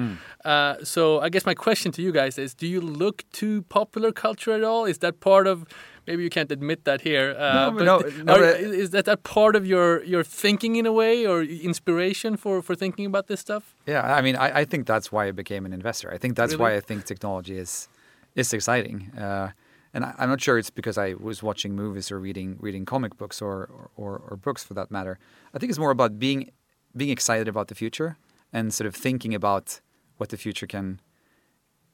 [0.43, 4.11] Uh, so I guess my question to you guys is: Do you look to popular
[4.11, 4.85] culture at all?
[4.85, 5.65] Is that part of
[6.07, 7.35] maybe you can't admit that here.
[7.37, 10.85] Uh, No, but no, no, are- is that a part of your your thinking in
[10.85, 13.63] a way, or inspiration for for thinking about this stuff?
[13.87, 16.13] Yeah, I mean, I, I think that's why I became an investor.
[16.15, 16.63] I think that's Really?
[16.73, 17.89] why I think technology is
[18.35, 19.11] is exciting.
[19.17, 19.49] Uh,
[19.93, 23.17] and I, I'm not sure it's because I was watching movies or reading reading comic
[23.17, 25.17] books or, or, or books for that matter.
[25.53, 26.49] I think it's more about being
[26.95, 28.15] being excited about the future
[28.53, 29.81] and sort of thinking about
[30.17, 30.99] what the future can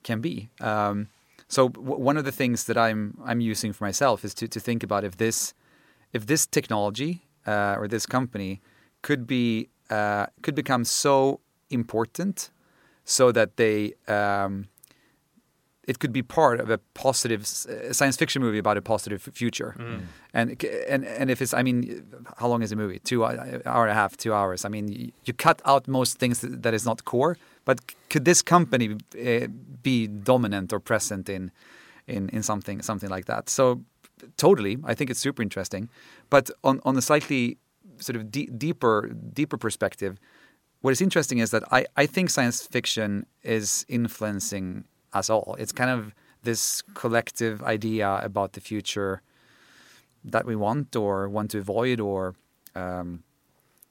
[0.03, 0.49] can be.
[0.62, 1.08] Um,
[1.48, 4.60] so w- one of the things that I'm I'm using for myself is to, to
[4.60, 5.54] think about if this
[6.14, 8.60] if this technology uh, or this company
[9.02, 11.39] could be uh, could become so
[11.70, 12.50] important
[13.06, 14.68] so that they um,
[15.88, 19.22] it could be part of a positive s- uh, science fiction movie about a positive
[19.34, 19.74] future.
[20.34, 22.04] And and and if it's I mean
[22.38, 23.00] how long is a movie?
[23.00, 24.66] Two hour and a half two hours.
[24.66, 27.38] I mean you cut out most things that is not core
[27.68, 27.78] but
[28.09, 29.47] could this company uh,
[29.84, 31.51] be dominant or present in
[32.07, 33.63] in in something something like that so
[34.38, 35.89] totally I think it's super interesting
[36.30, 37.57] but on on a slightly
[37.97, 38.95] sort of de- deeper
[39.34, 40.13] deeper perspective
[40.82, 45.55] what is interesting is that I, I think science fiction is influencing us all.
[45.59, 46.13] It's kind of
[46.43, 49.22] this collective idea about the future
[50.24, 52.36] that we want or want to avoid or
[52.76, 53.24] um,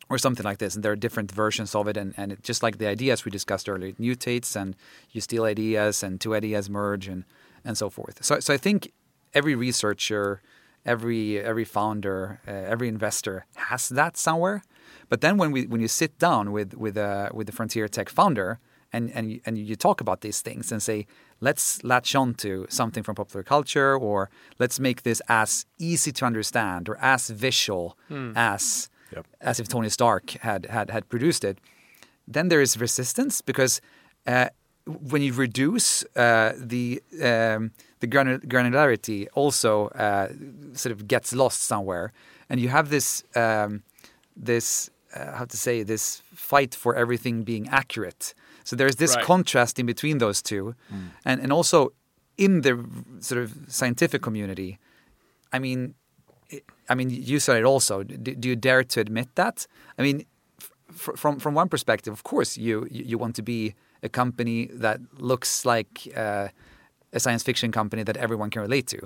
[0.09, 0.75] or something like this.
[0.75, 1.97] And there are different versions of it.
[1.97, 4.77] And, and it, just like the ideas we discussed earlier, it mutates and
[5.11, 7.25] you steal ideas and two ideas merge and,
[7.65, 8.25] and so forth.
[8.25, 8.93] So, so I think
[9.35, 10.43] every researcher,
[10.85, 14.63] every every founder, uh, every investor has that somewhere.
[15.09, 18.09] But then when we when you sit down with with uh, with the Frontier Tech
[18.09, 18.61] founder
[18.93, 21.07] and and and you talk about these things and say
[21.41, 26.25] let's latch on to something from popular culture or let's make this as easy to
[26.25, 27.99] understand or as visual
[28.37, 29.27] as Yep.
[29.41, 31.59] as if Tony Stark had had had produced it,
[32.35, 33.81] then there is resistance because
[34.27, 34.49] uh,
[35.11, 40.29] when you reduce uh, the um, the granularity, also uh,
[40.75, 42.13] sort of gets lost somewhere,
[42.49, 43.83] and you have this um,
[44.37, 48.35] this uh, how to say this fight for everything being accurate.
[48.65, 49.25] So there's this Right.
[49.25, 50.75] contrast in between those two,
[51.25, 51.93] and and also
[52.37, 52.75] in the
[53.21, 54.79] sort of scientific community.
[55.53, 55.95] I mean,
[56.89, 58.03] I- mean, you said it also.
[58.03, 59.67] Do, do you dare to admit that?
[59.99, 60.25] I mean,
[60.91, 64.99] f- from from one perspective, of course, you you want to be a company that
[65.19, 66.49] looks like uh,
[67.13, 68.99] a science fiction company that everyone can relate to,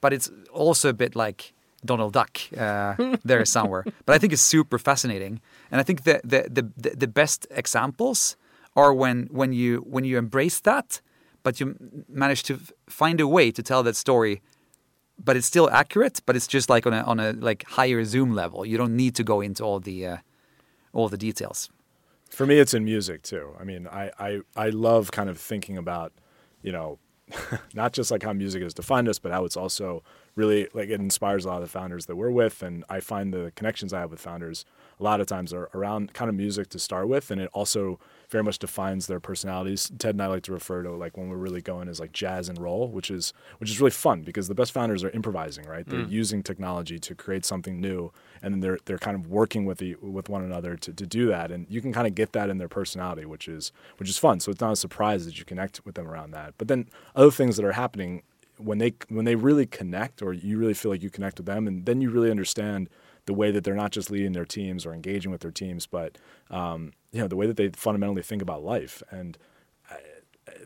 [0.00, 1.52] but it's also a bit like
[1.84, 3.84] Donald Duck uh, there somewhere.
[4.06, 7.46] But I think it's super fascinating, and I think the the the, the, the best
[7.50, 8.36] examples
[8.74, 11.00] are when when you when you embrace that,
[11.42, 11.74] but you
[12.08, 12.58] manage to
[12.88, 14.40] find a way to tell that story
[15.24, 16.20] but it's still accurate.
[16.26, 18.64] But it's just like on a on a like higher zoom level.
[18.66, 20.16] You don't need to go into all the uh,
[20.92, 21.70] all the details.
[22.30, 23.54] For me, it's in music too.
[23.60, 26.12] I mean, I, I, I love kind of thinking about,
[26.62, 26.98] you know,
[27.74, 30.02] not just like how music has defined us, but how it's also
[30.34, 32.62] really like it inspires a lot of the founders that we're with.
[32.62, 34.64] And I find the connections I have with founders
[34.98, 37.30] a lot of times are around kind of music to start with.
[37.30, 37.98] And it also
[38.32, 39.92] very much defines their personalities.
[39.98, 42.48] Ted and I like to refer to like when we're really going is like jazz
[42.48, 45.86] and roll, which is which is really fun because the best founders are improvising, right?
[45.86, 48.10] They're using technology to create something new,
[48.42, 51.28] and then they're they're kind of working with the with one another to, to do
[51.28, 54.16] that, and you can kind of get that in their personality, which is which is
[54.18, 54.40] fun.
[54.40, 56.54] So it's not a surprise that you connect with them around that.
[56.56, 58.22] But then other things that are happening
[58.56, 61.66] when they when they really connect, or you really feel like you connect with them,
[61.66, 62.88] and then you really understand
[63.26, 66.18] the way that they're not just leading their teams or engaging with their teams, but
[66.50, 69.02] um, you know the way that they fundamentally think about life.
[69.10, 69.38] And
[69.90, 69.96] uh,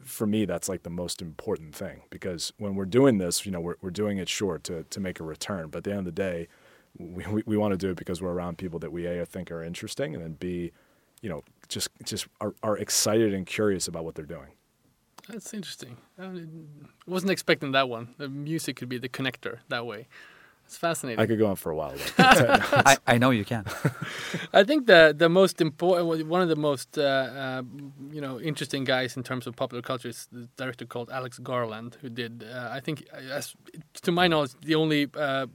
[0.05, 3.61] for me, that's like the most important thing because when we're doing this, you know,
[3.61, 5.69] we're, we're doing it short to, to make a return.
[5.69, 6.49] But at the end of the day,
[6.97, 9.51] we, we, we want to do it because we're around people that we A, think
[9.51, 10.73] are interesting and then B,
[11.21, 14.53] you know, just, just are, are excited and curious about what they're doing.
[15.29, 15.97] That's interesting.
[16.19, 16.31] I
[17.07, 18.15] wasn't expecting that one.
[18.17, 20.07] The music could be the connector that way.
[20.67, 21.21] It's fascinating.
[21.23, 21.95] I could go on for a while.
[22.17, 23.65] But I, I know you can.
[24.53, 27.63] I think the the most important one of the most uh, uh,
[28.13, 31.97] you know interesting guys in terms of popular culture is the director called Alex Garland,
[32.01, 33.05] who did uh, I think
[33.39, 33.55] as
[34.03, 35.47] to my knowledge the only uh,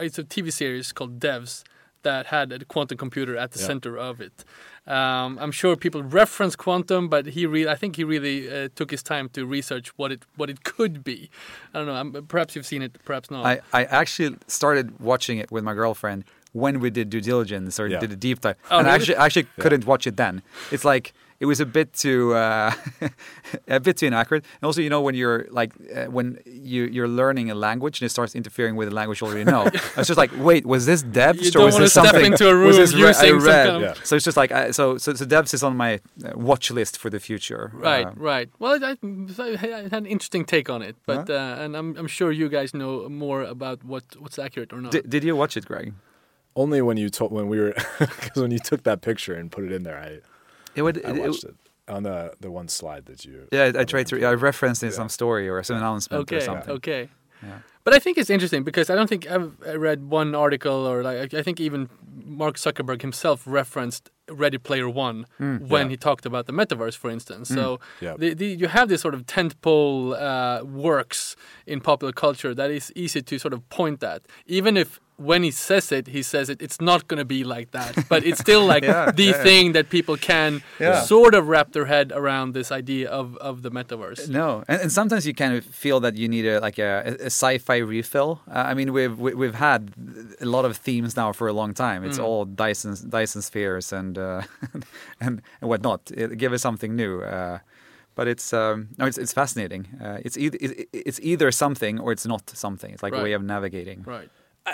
[0.00, 1.64] it's a TV series called Devs
[2.02, 3.66] that had a quantum computer at the Yeah.
[3.66, 4.44] center of it.
[4.88, 8.90] Um, I'm sure people reference quantum, but he really I think he really uh, took
[8.90, 11.28] his time to research what it what it could be.
[11.74, 11.94] I don't know.
[11.94, 13.44] I'm, perhaps you've seen it, perhaps not.
[13.44, 17.86] I, I actually started watching it with my girlfriend when we did due diligence or
[17.86, 18.00] Yeah.
[18.00, 19.02] did a deep dive, Oh, and I really?
[19.02, 20.42] actually actually couldn't watch it then.
[20.72, 22.72] It's like it was a bit too uh,
[23.68, 24.44] a bit too inaccurate.
[24.60, 28.06] And also, you know, when you're like uh, when you you're learning a language and
[28.06, 29.62] it starts interfering with the language you already know,
[29.96, 32.32] it's just like, wait, was this Devs You or don't was wanna this step something?
[32.32, 33.66] into a room was this re- I using some read?
[33.68, 34.02] kind of- Yeah.
[34.04, 35.92] So it's just like I, so so so Devs is on my
[36.24, 37.70] uh, watch list for the future.
[37.74, 38.48] Right, Uh, right.
[38.58, 38.96] Well, I,
[39.38, 39.56] I
[39.94, 43.08] had an interesting take on it, but uh, and I'm I'm sure you guys know
[43.08, 44.92] more about what what's accurate or not.
[44.92, 45.92] Did, did you watch it, Greg?
[46.56, 49.62] Only when you told when we were because when you took that picture and put
[49.64, 50.18] it in there, I
[50.78, 50.96] It would.
[51.04, 51.54] I watched it
[51.96, 53.48] on the the one slide that you.
[53.52, 54.14] Yeah, I, I tried to.
[54.32, 54.96] I referenced in Yeah.
[55.00, 56.74] some story or some announcement or okay, something.
[56.78, 57.02] okay.
[57.42, 57.58] Yeah.
[57.84, 59.50] But I think it's interesting because I don't think I've
[59.88, 61.88] read one article or like I I think even
[62.42, 64.10] Mark Zuckerberg himself referenced
[64.42, 65.88] Ready Player One when Yeah.
[65.92, 67.48] he talked about the metaverse, for instance.
[67.58, 67.64] So
[68.00, 68.14] Yeah.
[68.22, 69.98] the, the, you have this sort of tentpole
[70.30, 75.00] uh, works in popular culture that is easy to sort of point at, even if
[75.18, 76.62] when he says it, he says it.
[76.62, 79.42] It's not going to be like that, but it's still like Yeah, the yeah.
[79.42, 81.00] thing that people can Yeah.
[81.02, 84.28] sort of wrap their head around this idea of, of the metaverse.
[84.28, 87.26] No, and, and sometimes you kind of feel that you need a like a, a
[87.30, 88.40] sci-fi refill.
[88.48, 89.92] Uh, I mean, we've we- we've had
[90.40, 92.04] a lot of themes now for a long time.
[92.04, 94.42] It's all Dyson Dyson spheres and uh,
[95.20, 96.10] and and whatnot.
[96.12, 97.22] It, give us something new.
[97.22, 97.58] Uh,
[98.14, 99.86] but it's um, no, it's it's fascinating.
[100.00, 100.58] Uh, it's either
[100.92, 102.92] it's either something or it's not something.
[102.92, 104.02] It's like a way of navigating.
[104.06, 104.28] Right.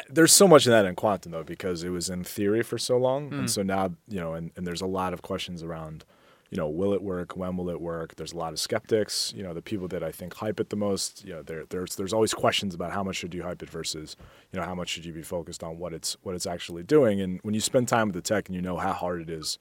[0.08, 2.96] There's so much in that in quantum though because it was in theory for so
[2.96, 3.38] long, Mm.
[3.40, 6.04] and so now you know, and, and there's a lot of questions around,
[6.50, 7.36] you know, will it work?
[7.36, 8.14] When will it work?
[8.16, 9.32] There's a lot of skeptics.
[9.36, 11.24] You know, the people that I think hype it the most.
[11.24, 14.16] You know, there there's there's always questions about how much should you hype it versus,
[14.52, 17.20] you know, how much should you be focused on what it's what it's actually doing.
[17.20, 19.58] And when you spend time with the tech and you know how hard it is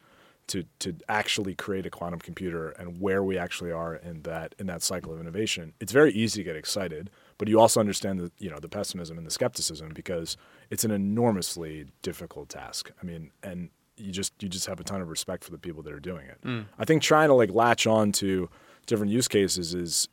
[0.47, 4.67] to to actually create a quantum computer and where we actually are in that in
[4.67, 7.09] that cycle of innovation, it's very easy to get excited.
[7.37, 10.37] But you also understand the you know the pessimism and the skepticism because
[10.69, 12.91] it's an enormously difficult task.
[13.01, 15.83] I mean, and you just you just have a ton of respect for the people
[15.83, 16.41] that are doing it.
[16.43, 16.65] Mm.
[16.79, 18.49] I think trying to like latch on to
[18.85, 20.07] different use cases is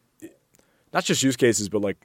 [0.92, 1.96] not just use cases, but like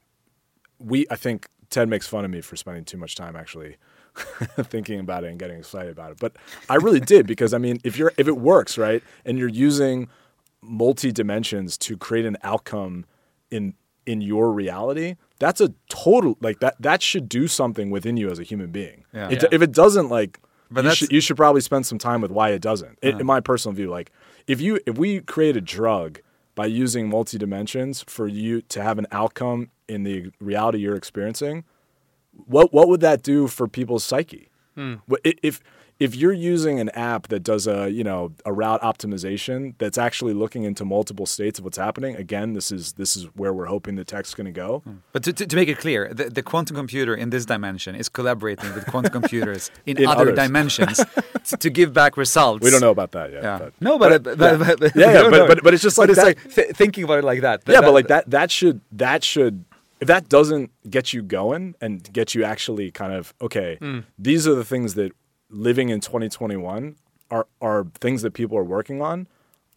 [0.79, 1.05] we.
[1.09, 3.77] I think Ted makes fun of me for spending too much time actually
[4.63, 6.17] thinking about it and getting excited about it.
[6.19, 6.35] But
[6.69, 10.09] I really did because I mean, if you're if it works right and you're using
[10.61, 13.05] multi dimensions to create an outcome
[13.51, 13.75] in
[14.05, 18.39] in your reality, that's a total like that that should do something within you as
[18.39, 19.03] a human being.
[19.13, 19.29] Yeah.
[19.29, 19.49] It- Yeah.
[19.51, 20.39] If it doesn't, like,
[20.71, 22.97] But you should, you should probably spend some time with why it doesn't.
[23.01, 24.11] In- in my personal view, like
[24.47, 26.19] if you if we create a drug
[26.55, 31.63] by using multi dimensions for you to have an outcome in the reality you're experiencing,
[32.45, 34.49] what what would that do for people's psyche?
[34.75, 34.95] Hmm.
[35.25, 35.61] I- If
[35.97, 40.33] if you're using an app that does a you know a route optimization that's actually
[40.33, 43.95] looking into multiple states of what's happening, again, this is this is where we're hoping
[43.95, 44.79] the tech's going to go.
[44.79, 44.93] Hmm.
[45.13, 48.09] But to, to, to make it clear, the, the quantum computer in this dimension is
[48.09, 50.35] collaborating with quantum computers in, In other others.
[50.35, 50.97] dimensions
[51.45, 52.63] to, to give back results.
[52.63, 53.43] We don't know about that yet.
[53.43, 53.59] Yeah.
[53.59, 56.09] but- no, but, but, but, but, but Yeah, yeah, but- but- but it's just like
[56.09, 57.63] it's like th- thinking about it like that.
[57.67, 59.63] yeah, but like that that should that should
[60.01, 63.99] if that doesn't get you going and get you actually kind of okay, hmm.
[64.19, 65.13] these are the things that
[65.49, 66.95] living in 2021
[67.31, 69.27] are are things that people are working on.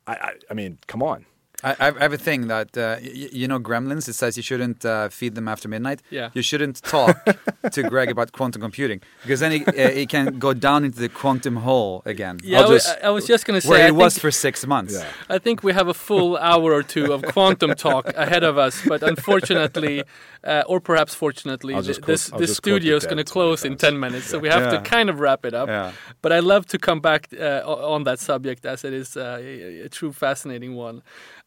[0.07, 1.27] I I, I mean, come on.
[1.65, 4.09] I, I have a thing that uh, y- you know gremlins.
[4.09, 6.03] It says you shouldn't uh, feed them after midnight.
[6.09, 6.31] Yeah.
[6.33, 7.17] You shouldn't talk
[7.73, 11.09] to Greg about quantum computing because then he, uh, he can go down into the
[11.09, 12.39] quantum hole again.
[12.45, 13.71] Yeah, I'll I wa- just- I, I was just going to say.
[13.71, 14.95] Where I he was for six months.
[14.95, 15.07] Yeah.
[15.29, 18.81] I think we have a full hour or two of quantum talk ahead of us,
[18.87, 20.05] but unfortunately,
[20.45, 23.77] uh, or perhaps fortunately, th- just this I'll this studio is going to close in
[23.77, 24.79] ten minutes, so we have Yeah.
[24.79, 25.69] to kind of wrap it up.
[25.69, 25.91] Yeah.
[26.23, 27.63] But I love to come back uh,
[27.95, 31.03] on that subject as it is uh, a, a true fascinating one.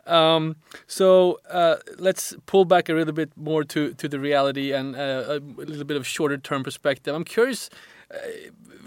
[0.07, 0.55] Um,
[0.87, 5.23] so uh, let's pull back a little bit more to, to the reality and uh,
[5.27, 7.13] a little bit of shorter term perspective.
[7.15, 7.69] I'm curious,
[8.13, 8.17] uh,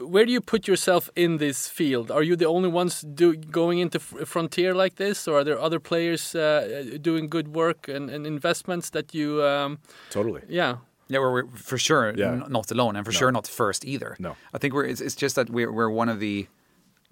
[0.04, 2.10] where do you put yourself in this field?
[2.10, 5.58] Are you the only ones do, going into f- frontier like this, or are there
[5.60, 9.42] other players uh, doing good work and, and investments that you?
[9.44, 9.78] Um,
[10.10, 10.42] Totally.
[10.48, 10.76] yeah,
[11.08, 12.42] Yeah, we're, we're for sure Yeah.
[12.48, 13.18] not alone, and for No.
[13.18, 14.16] sure not first either.
[14.18, 14.36] No.
[14.52, 14.86] I think we're.
[14.86, 16.46] It's, it's just that we're we're one of the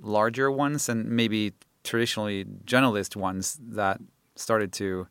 [0.00, 1.52] larger ones, and maybe
[1.84, 4.00] traditionally journalist ones that
[4.36, 5.06] started to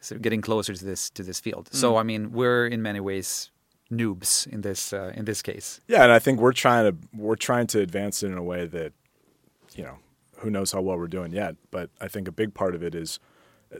[0.00, 1.68] sort of getting closer to this to this field.
[1.70, 1.76] Mm.
[1.76, 3.50] So I mean, we're in many ways
[3.90, 5.80] noobs in this uh, in this case.
[5.88, 8.66] Yeah, and I think we're trying to we're trying to advance it in a way
[8.66, 8.92] that,
[9.74, 9.98] you know,
[10.38, 11.56] who knows how well we're doing yet.
[11.70, 13.20] But I think a big part of it is,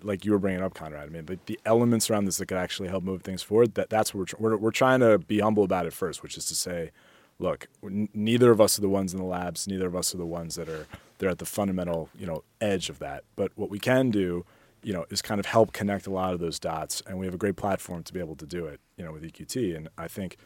[0.03, 1.09] like you were bringing up, Conrad.
[1.09, 3.75] I mean, the, the elements around this that could actually help move things forward.
[3.75, 6.37] That that's what we're, tr- we're we're trying to be humble about it first, which
[6.37, 6.93] is to say,
[7.39, 9.67] look, n- neither of us are the ones in the labs.
[9.67, 10.87] Neither of us are the ones that are
[11.19, 13.25] they're at the fundamental you know edge of that.
[13.37, 14.45] But what we can do.
[14.83, 17.35] You know, is kind of help connect a lot of those dots, and we have
[17.35, 18.79] a great platform to be able to do it.
[18.97, 20.37] You know, with EQT, and I think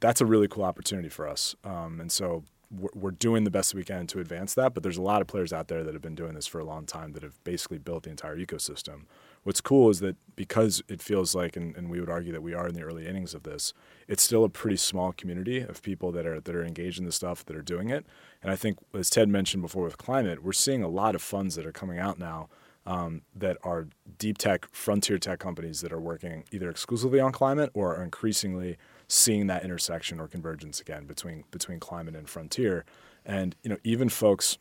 [0.00, 1.54] that's a really cool opportunity for us.
[1.64, 4.74] Um, and so, we're, we're doing the best we can to advance that.
[4.74, 6.64] But there's a lot of players out there that have been doing this for a
[6.64, 9.02] long time that have basically built the entire ecosystem.
[9.42, 12.54] What's cool is that because it feels like, and, and we would argue that we
[12.54, 13.72] are in the early innings of this,
[14.08, 17.12] it's still a pretty small community of people that are that are engaged in the
[17.12, 18.04] stuff that are doing it.
[18.42, 21.54] And I think, as Ted mentioned before with climate, we're seeing a lot of funds
[21.56, 22.48] that are coming out now
[22.86, 23.88] um, that are
[24.18, 28.76] deep tech, frontier tech companies that are working either exclusively on climate or are increasingly
[29.08, 32.84] seeing that intersection or convergence again between between climate and frontier.
[33.24, 34.58] And you know, even folks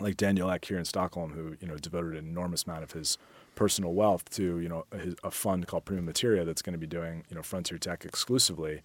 [0.00, 3.18] like Daniel Ek here in Stockholm, who you know devoted an enormous amount of his
[3.54, 6.86] personal wealth to you know a, a fund called Prima Materia that's going to be
[6.86, 8.82] doing you know frontier tech exclusively.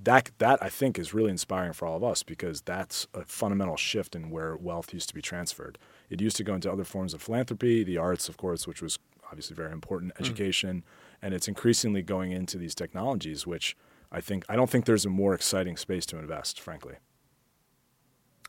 [0.00, 3.76] That that I think is really inspiring for all of us because that's a fundamental
[3.76, 5.78] shift in where wealth used to be transferred.
[6.08, 8.98] It used to go into other forms of philanthropy, the arts, of course, which was
[9.26, 10.20] obviously very important, mm.
[10.20, 10.84] education,
[11.20, 13.76] and it's increasingly going into these technologies, which
[14.10, 16.94] I think I don't think there's a more exciting space to invest, frankly.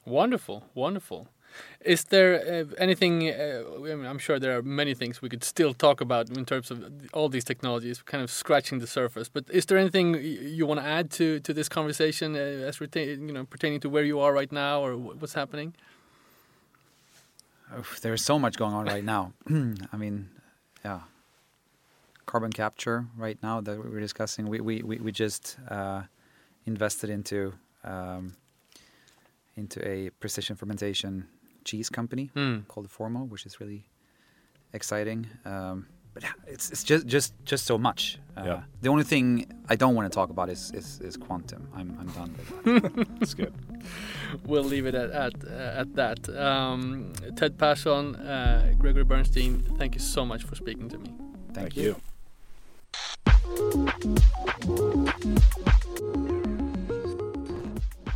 [0.05, 1.30] Wonderful, wonderful.
[1.81, 3.29] Is there uh, anything?
[3.29, 6.45] Uh, I mean, I'm sure there are many things we could still talk about in
[6.45, 6.83] terms of
[7.13, 9.29] all these technologies, kind of scratching the surface.
[9.29, 13.33] But is there anything you want to add to to this conversation uh, as you
[13.33, 15.73] know pertaining to where you are right now or what's happening?
[17.71, 19.33] Oh, there's so much going on right now.
[19.93, 20.29] I mean,
[20.83, 21.01] yeah,
[22.25, 24.47] carbon capture right now that we're discussing.
[24.47, 26.01] We we we, we just uh,
[26.65, 27.53] invested into
[27.85, 28.35] um,
[29.55, 31.27] into a precision fermentation
[31.64, 32.68] cheese company mm.
[32.68, 33.86] called Formo, which is really
[34.74, 35.28] exciting.
[35.45, 38.18] Um, but it's it's just just just so much.
[38.36, 38.62] Uh, yeah.
[38.82, 41.68] The only thing I don't want to talk about is is, is quantum.
[41.76, 43.07] I'm I'm done with that.
[43.20, 43.53] That's good.
[44.45, 46.30] We'll leave it at at, uh, at that.
[46.30, 51.14] Um, Ted Persson, uh, Gregory Bernstein, thank you so much for speaking to me.
[51.53, 51.95] Thank, thank you.
[54.66, 55.55] you.